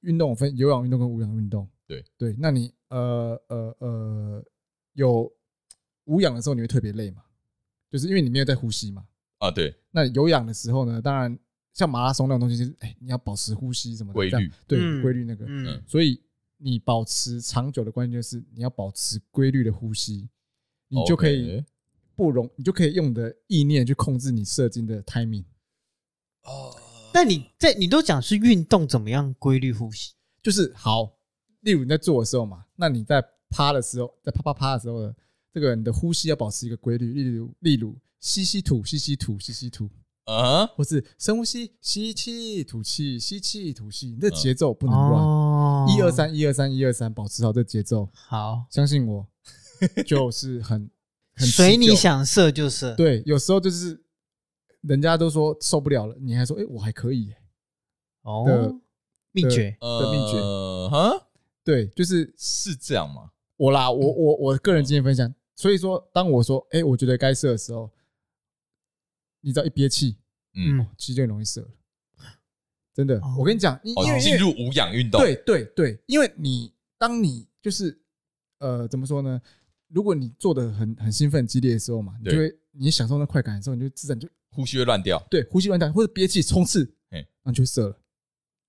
[0.00, 1.66] 运动分有氧运动跟无氧运动。
[1.86, 4.44] 对对，那你呃呃呃
[4.92, 5.32] 有
[6.04, 7.22] 无氧的时候你会特别累嘛？
[7.90, 9.06] 就是因为你没有在呼吸嘛。
[9.38, 9.74] 啊，对。
[9.90, 11.38] 那有氧的时候呢，当然
[11.72, 15.46] 像马拉松那种东西，就是哎，你要保持呼吸什么的规律，对规律那个。
[15.48, 15.82] 嗯。
[15.86, 16.20] 所以
[16.58, 20.28] 你保持长久的关键是你要保持规律的呼吸，
[20.88, 21.64] 你就可以。
[22.18, 25.44] 不容，你就可以用你的意念去控制你射精的 timing。
[26.42, 26.74] 哦，
[27.14, 31.12] 那你在你都讲是运动怎么样规律呼吸，就是好。
[31.60, 35.14] 例如你在做的时候嘛，那你在趴的时候，在啪啪啪的时候呢，
[35.54, 37.12] 这个你的呼吸要保持一个规律。
[37.12, 39.88] 例如，例如吸吸吐，吸吸吐，吸吸吐，
[40.24, 45.88] 啊，或是深呼吸，吸气吐气，吸气吐气，你的节奏不能乱。
[45.96, 48.08] 一二三，一二三，一二三，保持好这节奏。
[48.12, 49.24] 好，相信我，
[50.04, 50.90] 就是很。
[51.38, 54.02] 随你想射就射，对，有时候就是
[54.80, 57.32] 人家都说受不了了，你还说哎，我还可以，
[58.22, 58.80] 哦，
[59.32, 60.38] 秘诀的秘诀，
[60.90, 61.28] 哈，
[61.62, 63.30] 对，就是是这样吗？
[63.56, 67.90] 我啦，我我我个人经验分享，所以说当我说哎，我觉得该射的时候，
[69.40, 70.16] 你只要一憋气，
[70.54, 71.68] 嗯，其实就容易射了，
[72.94, 78.00] 真的，我跟你讲，因为进入无氧运动，对对对，因为你当你就是
[78.58, 79.40] 呃，怎么说呢？
[79.88, 87.98] 如果你做的很很兴奋、激烈的时候嘛，你就会你享受那快感的时候，你就自然就呼吸会乱掉，对，呼吸乱掉或者憋气冲刺，哎，那就会射了。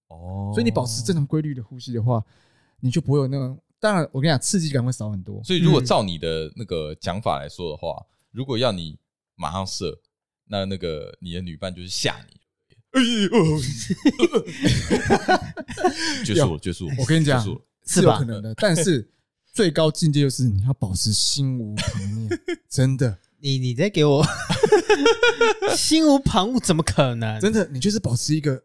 [0.08, 2.24] 哦，所以你保持正常规律的呼吸的话，
[2.80, 3.60] 你就不会有那种。
[3.80, 5.44] 当然，我跟你讲，刺激感会少很多。
[5.44, 8.98] 所以，如果照你的那个讲法来说的话，如果要你
[9.36, 10.02] 马上射，
[10.46, 12.40] 那那个你的女伴就是吓你。
[12.92, 13.30] 哎呦，
[16.26, 16.96] 结束了，结束了。
[16.98, 17.40] 我跟你讲，
[17.86, 19.10] 是有可能的， 但是。
[19.54, 22.39] 最高境界就是你要保持心无旁骛，
[22.70, 23.18] 真的。
[23.41, 24.26] 你你在给我
[25.76, 27.39] 心无旁骛，怎么可能？
[27.39, 28.62] 真的，你就是保持一个，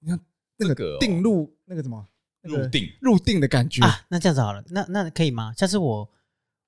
[0.00, 0.18] 你看
[0.56, 2.04] 那个定入那个什么
[2.42, 4.00] 入定入定的感觉啊。
[4.08, 5.54] 那这样子好了，那那可以吗？
[5.56, 6.10] 下次我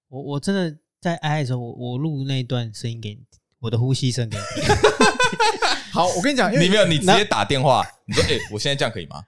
[0.08, 3.20] 我我真的在爱爱的时候，我我录那一段声音给你，
[3.58, 4.42] 我的呼吸声给你。
[5.92, 9.22] 好，我跟你讲，你没有，你直接打电话，你说，哎，我现在这样可以吗？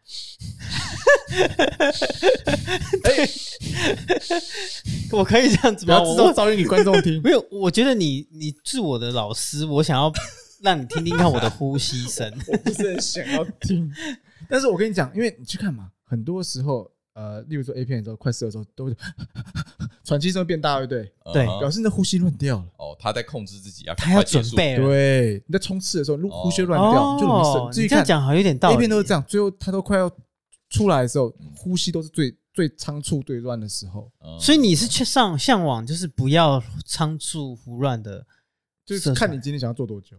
[3.04, 3.28] 哎，
[5.12, 6.00] 我可以这样子吗？
[6.02, 7.20] 我要噪音给观众听。
[7.22, 10.12] 没有，我觉得你你是我的老师，我想要
[10.60, 12.32] 让你听听看我的呼吸声。
[12.46, 13.90] 我不是很想要听，
[14.48, 18.96] 但是我跟你讲，因为你去看嘛，很多时候，呃，例如说 A 片的时候，快射的时候，都会
[20.10, 21.12] 喘气声变大，对不对？
[21.32, 22.66] 对，表示你的呼吸乱掉了。
[22.78, 24.88] 哦，他在控制自己，要他要准备了。
[24.88, 27.70] 对，你在冲刺的时候，如果呼吸乱掉，就容易射。
[27.70, 28.74] 自己这样讲好像有点道理。
[28.74, 30.10] A 片都是这样，最后他都快要。
[30.72, 34.08] 出来的时候，呼吸都是最最仓促、最乱的时候。
[34.38, 38.24] 所以你是去上向往，就是不要仓促胡乱的，
[38.86, 40.16] 就是看你今天想要做多久，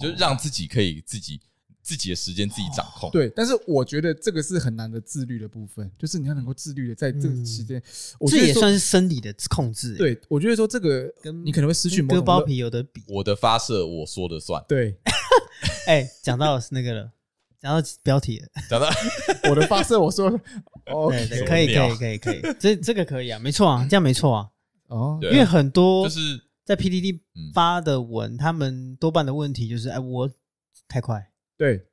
[0.00, 1.40] 就是让自己可以自己
[1.88, 3.10] 自己的时间自己掌控。
[3.10, 7.82] 对，但是我觉得这个是很难的自律的部分，就是你要能够自律的在这个期间，
[8.28, 9.94] 这也算是生理的控制。
[9.94, 14.62] 对，我觉得说这个跟你可能会失去割包皮有的比，我的发射我说的算。
[14.68, 14.94] 对，
[15.88, 17.12] 哎，讲到是那个了。
[17.60, 18.88] 讲到标题了，讲到
[19.50, 20.30] 我的发射，我说，
[20.86, 24.48] 哦，对对，可以可以可以可以，这这个可以啊，没错啊，这样没错啊，
[24.86, 27.18] 哦，因为很多就是在 PDD
[27.52, 30.30] 发的文，他们多半的问题就是，哎，我
[30.86, 31.28] 太快，
[31.58, 31.84] 对，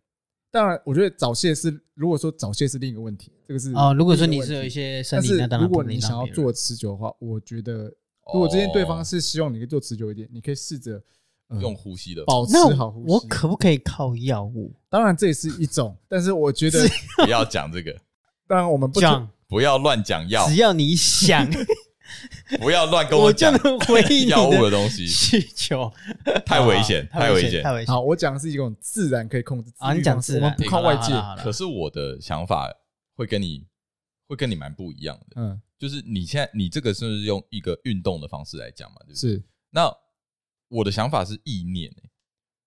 [0.50, 7.94] 当然，我觉得早泄是，如果说早泄是另一个问题，这个是哦，如果说你是有一些身体，那当然，如果你想要做持久的话，我觉得，
[8.34, 11.02] 如果今天对方是希望你可以做持久一点，你可以试着。
[11.62, 14.74] 用呼吸的保持好呼吸，我可不可以靠药物？
[14.90, 16.80] 当然这也是一种，但是我觉得
[17.24, 17.96] 不要讲这个。
[18.48, 20.48] 当然我们不讲，不要乱讲药。
[20.48, 21.48] 只要你想，
[22.60, 23.54] 不要乱跟我讲
[24.28, 25.08] 药物的东西。
[25.08, 25.92] 需求
[26.46, 27.94] 太危险，太危险，太危险。
[27.94, 29.72] 好，我讲的是一种自然可以控制。
[29.78, 31.14] 啊，你讲自然，不靠外界。
[31.44, 32.72] 可是我的想法
[33.16, 33.66] 会跟你
[34.28, 35.42] 会跟你蛮不一样的。
[35.42, 38.98] 嗯，就是你现在你这个是用一个运动的方式来讲嘛？
[39.08, 39.92] 就是那。
[40.68, 42.10] 我的想法是意念，欸，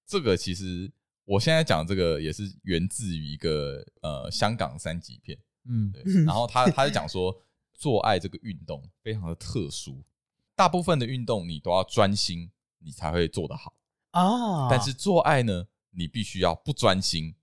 [0.07, 0.91] 这个其实
[1.25, 5.37] 我现在讲这个也是源自于一个呃香港三级片，
[5.69, 7.37] 嗯，对，然后他他就讲说
[7.79, 10.05] 做爱这个运动非常的特殊，
[10.55, 12.51] 大部分的运动你都要专心，
[12.81, 13.72] 你才会做得好
[14.11, 17.35] 啊，但是做爱呢，你必须要不专心，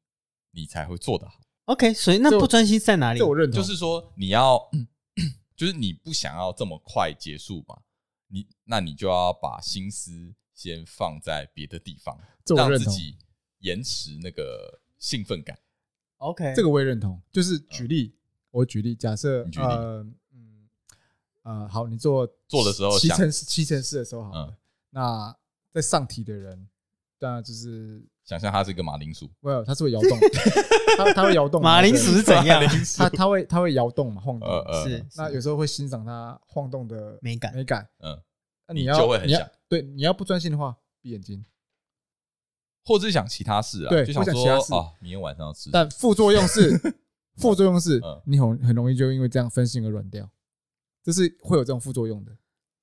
[0.51, 1.39] 你才会做得好。
[1.65, 3.21] OK，所以那不专心在哪里？
[3.21, 4.69] 我认同，就是说你要，
[5.57, 7.79] 就是你不想要这么快结束嘛，
[8.27, 10.35] 你那你就要把心思。
[10.55, 12.17] 先放在别的地方，
[12.55, 13.17] 让自己
[13.59, 15.59] 延迟那个兴奋感。
[16.19, 17.21] OK，这个我也认同。
[17.29, 18.15] 就是举例，
[18.51, 20.15] 我举例，假设呃嗯
[21.45, 24.57] 呃好，你做做的时候，七乘七乘四的时候好了。
[24.89, 25.35] 那
[25.71, 26.67] 在上体的人，
[27.19, 30.17] 当然就是想象它是一个马铃薯，没有，它是会摇动，
[30.97, 31.61] 它它会摇动。
[31.61, 32.63] 马铃薯是怎样？
[32.97, 34.49] 它它会它会摇动嘛，晃动。
[34.83, 35.05] 是。
[35.15, 37.87] 那有时候会欣赏它晃动的美感，美感。
[37.99, 38.19] 嗯。
[38.67, 41.45] 那你要你要对你要不专心的话，闭眼睛，
[42.83, 45.69] 或者是想其他事啊，对，就想说啊，明天晚上要吃。
[45.71, 46.71] 但副作用是，
[47.37, 50.27] 副作用是，你很很容易就因为这样分心而软掉，
[51.05, 52.35] 这是会有这种副作用的。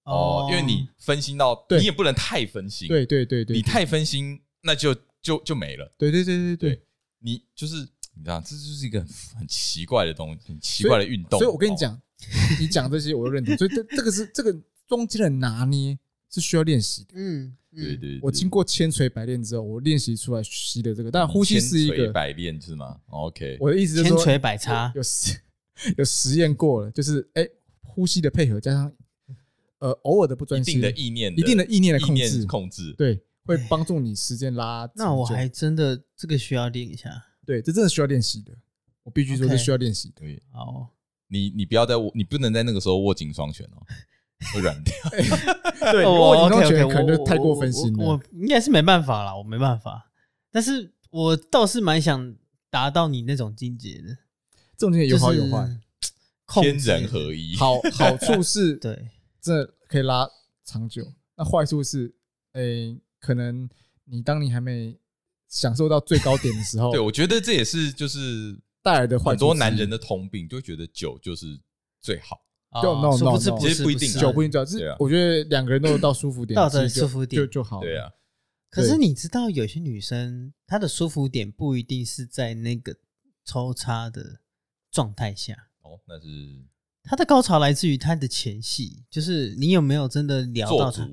[0.04, 2.86] 哦，因为你分心到，你也不能太分心。
[2.86, 5.92] 对对对对，你太分心，那就就就没了。
[5.98, 6.82] 对对对对对，
[7.18, 7.76] 你就是
[8.14, 9.00] 你知道，这就是一个
[9.36, 11.38] 很奇怪的东西，很奇怪的运动。
[11.38, 12.00] 所以我跟你讲，
[12.60, 13.56] 你讲这些我都认同。
[13.56, 14.56] 所以这这个是这个
[14.88, 15.98] 中间的拿捏
[16.30, 17.10] 是需要练习的。
[17.14, 18.18] 嗯，对对。
[18.22, 25.40] 我经过千锤百炼之后，我练习出来吸的这个，但呼吸是一个百炼是吗？OK，我的意思就是说千锤百插，有实
[25.96, 27.48] 有实验过了，就是哎，
[27.94, 28.92] 呼吸的配合加上。
[29.78, 34.88] 呃，偶尔的不专心，一定的意念，一定的意念的控制，控制，对，会帮助你时间拉。
[34.94, 37.10] 那我还真的这个需要练一下，
[37.44, 38.52] 对，这真的需要练习的。
[39.02, 40.20] 我必须说，是需要练习的。
[40.20, 40.88] 对，好，
[41.26, 43.82] 你你不要在握，你不能在那个时候握紧双拳哦，
[44.54, 44.94] 会软掉。
[45.90, 48.04] 对，握紧双拳可能就太过分心了。
[48.04, 50.12] 我应该是没办法了，我没办法。
[50.52, 52.36] 但是我倒是蛮想
[52.70, 54.16] 达到你那种境界的。
[54.76, 55.68] 这种境界有好有坏，
[56.60, 57.56] 天人合一。
[57.56, 59.08] 好 好处是，对。
[59.40, 60.28] 这可以拉
[60.64, 61.04] 长久，
[61.36, 62.14] 那坏处是，
[62.52, 63.68] 诶、欸，可能
[64.04, 64.96] 你当你还没
[65.48, 69.30] 享受到最高点的时候，对，我觉得这也是就是带来的坏处。
[69.30, 71.60] 很多男人的通病，就觉得酒就是
[72.00, 72.38] 最好。
[72.80, 74.64] 就 no no no，其实不一定，酒不一定要。
[74.64, 77.80] 是我觉得两个人都有到舒服点，到的舒服点就就好。
[77.80, 78.08] 对啊。
[78.70, 82.96] 可是你知道，有些女生她的舒服点不一定是在那个
[83.44, 84.40] 抽插的
[84.90, 85.68] 状态下。
[85.82, 86.26] 哦，那是。
[87.04, 91.08] 他的高潮来自于他的前戏，就是你有没有真的撩到他，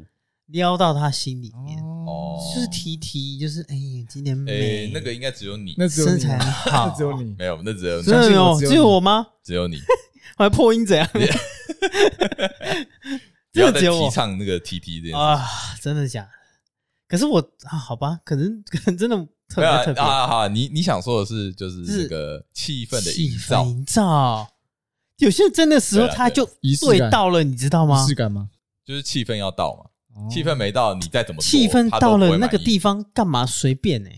[0.46, 3.76] 撩到他心里面，哦，就是提提，就是哎，
[4.08, 9.26] 今天美，那个应该只有你，那只有身材好， 只有你，没有，那只有，真的有，只有我吗？
[9.44, 9.78] 只有你，
[10.38, 11.10] 我还破音怎样？
[13.52, 15.44] 不要再提倡那个提提这样啊，
[15.82, 16.30] 真的假的？
[17.08, 19.18] 可是我啊，好吧，可能可能真的
[19.48, 24.48] 特别特别啊，好，你你想说的是就是这个气氛的营造。
[25.20, 26.46] 有些真的时候，他就
[26.82, 28.04] 对到了，你知道吗？
[28.04, 28.50] 仪式感吗？
[28.86, 34.10] 就是气氛要到嘛，气氛没到，你再怎么气氛到了那个地方干嘛随便呢？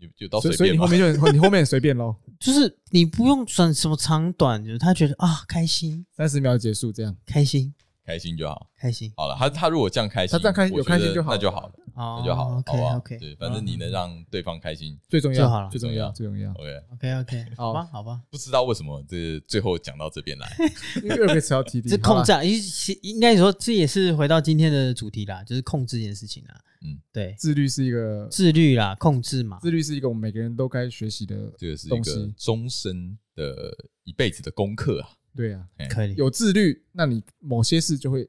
[0.00, 2.16] 就就到随便，所以你后面就 你后面随便喽。
[2.40, 7.72] 就是你不用算什么长短，就是他觉得啊开心，三十秒结束这样，开心。
[8.04, 9.12] 开心就好，开心。
[9.16, 9.34] 好了。
[9.38, 14.98] 他他如果这样开心，他这样开心有开心就好，那就好了，那就好了，好不好？OK，对，反正你能让对方开心。
[15.08, 16.52] 最重要，好了，最重要，最重要。
[16.52, 18.02] OK，OK，OK，好吧，好。
[18.02, 18.20] 吧。
[18.30, 20.56] 不知道为什么这最后讲到这边来，
[21.02, 22.60] 因为被吃到 TD，这控制啊，应
[23.02, 26.60] 应该说这也是回到今天的主题啦，就是控制这件事情啦。
[26.82, 33.74] 嗯，对，自律是一个自律啦，控制嘛，自律是一个我们每个人都该学习的，这个是一个终身的
[34.04, 35.08] 一辈子的功课啊。
[35.34, 36.14] 对啊，可以。
[36.14, 38.28] 有自律，那你某些事就会。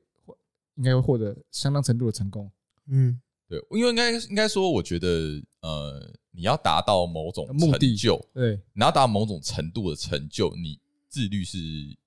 [0.78, 2.52] 应该会获得相当程度的成功。
[2.88, 10.78] 嗯，对，因为应该应该说，我觉得呃，你要达到某种成就，对，你要达到某种程度的成就，你
[11.08, 11.58] 自律是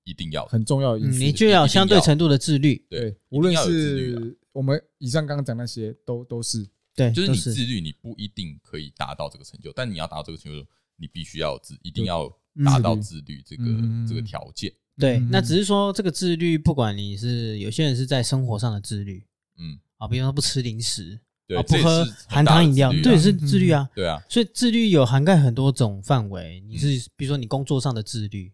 [0.03, 2.85] 一定要很重要的因素，你就要相对程度的自律。
[2.91, 6.63] 对，无论是我们以上刚刚讲那些，都都是。
[6.93, 10.63] 对，就是你自律，你不一定可以达到这个成就，但你要达到这个成就，
[10.95, 12.31] 你必须要自，一定要
[12.63, 13.41] 达到自律。
[13.41, 13.63] 这个
[14.07, 14.71] 这个条件。
[14.99, 19.25] 对，那只是说这个自律，不管你是有些人是在生活上的自律，
[19.57, 21.19] 嗯啊，比如说不吃零食，
[21.55, 23.89] 啊，不喝含糖饮料，这也是自律啊。
[23.95, 26.61] 对啊，所以自律有涵盖很多种范围。
[26.67, 28.51] 你是比如说你工作上的自律，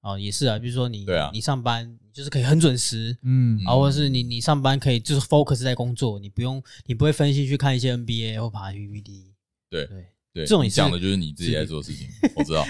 [0.00, 9.34] 哦，也是啊，比如说你对啊你上班就是可以很准时，嗯，啊，或者是你你上班可以就是 focus 在工作，你不用你不会分心去看一些 NBA 或爬 PPT。
[9.68, 10.06] 对对。
[10.32, 12.64] 对，这种讲的就是你自己在做事情， 我知道。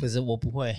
[0.00, 0.74] 不是，我不会。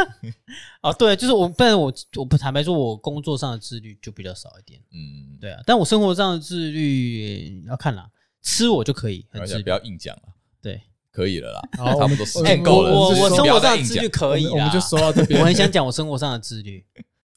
[0.80, 4.80] 哦，对，就是我，但是我我不坦白说，我工作上的自律就比较少一点。
[4.92, 8.08] 嗯，对啊，但我生活上的自律要看啦，
[8.40, 10.22] 吃我就可以，而且不要硬讲了。
[10.62, 10.80] 对，
[11.12, 12.90] 可以了啦，差不多时间够了。
[12.90, 15.38] 我我生活上的自律可以，我们就说到这 边。
[15.38, 16.82] 我很想讲我生活上的自律。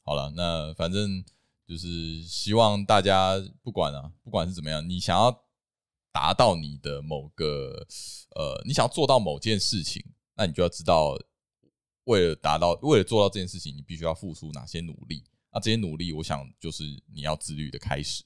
[0.04, 1.22] 好了，那反正
[1.68, 5.38] 就是希望大家不管啊，不管是怎么样，你想要。
[6.12, 7.86] 达到你的某个
[8.36, 10.04] 呃，你想要做到某件事情，
[10.36, 11.18] 那你就要知道，
[12.04, 15.24] 为了达到，为了做到这件事情，你必须要付出哪些努力。
[15.52, 18.22] 那这些努力，我想就是你要自律的开始。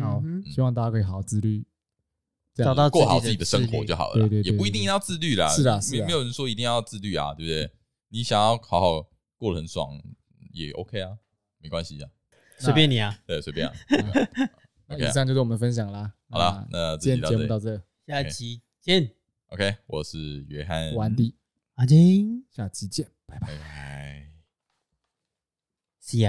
[0.00, 1.66] 好，希望大家可以好好自律，
[2.54, 4.20] 找到过好自己的生活就好了。
[4.20, 5.48] 对对对，也不一定要自律啦。
[5.48, 7.70] 是啊，是啊，没有人说一定要自律啊，对不对？
[8.08, 10.00] 你想要好好过得很爽，
[10.52, 11.16] 也 OK 啊，
[11.58, 12.10] 没关系啊，
[12.58, 13.74] 随便你啊，对，随便啊。
[14.86, 16.14] 那以上就是我们的分享啦。
[16.30, 19.10] 好了，那今天节目到这，下期见。
[19.46, 21.34] OK，我是约翰，完迪，
[21.74, 23.46] 阿金，下期见，拜拜。
[23.48, 24.30] 拜拜。
[26.02, 26.26] See ya。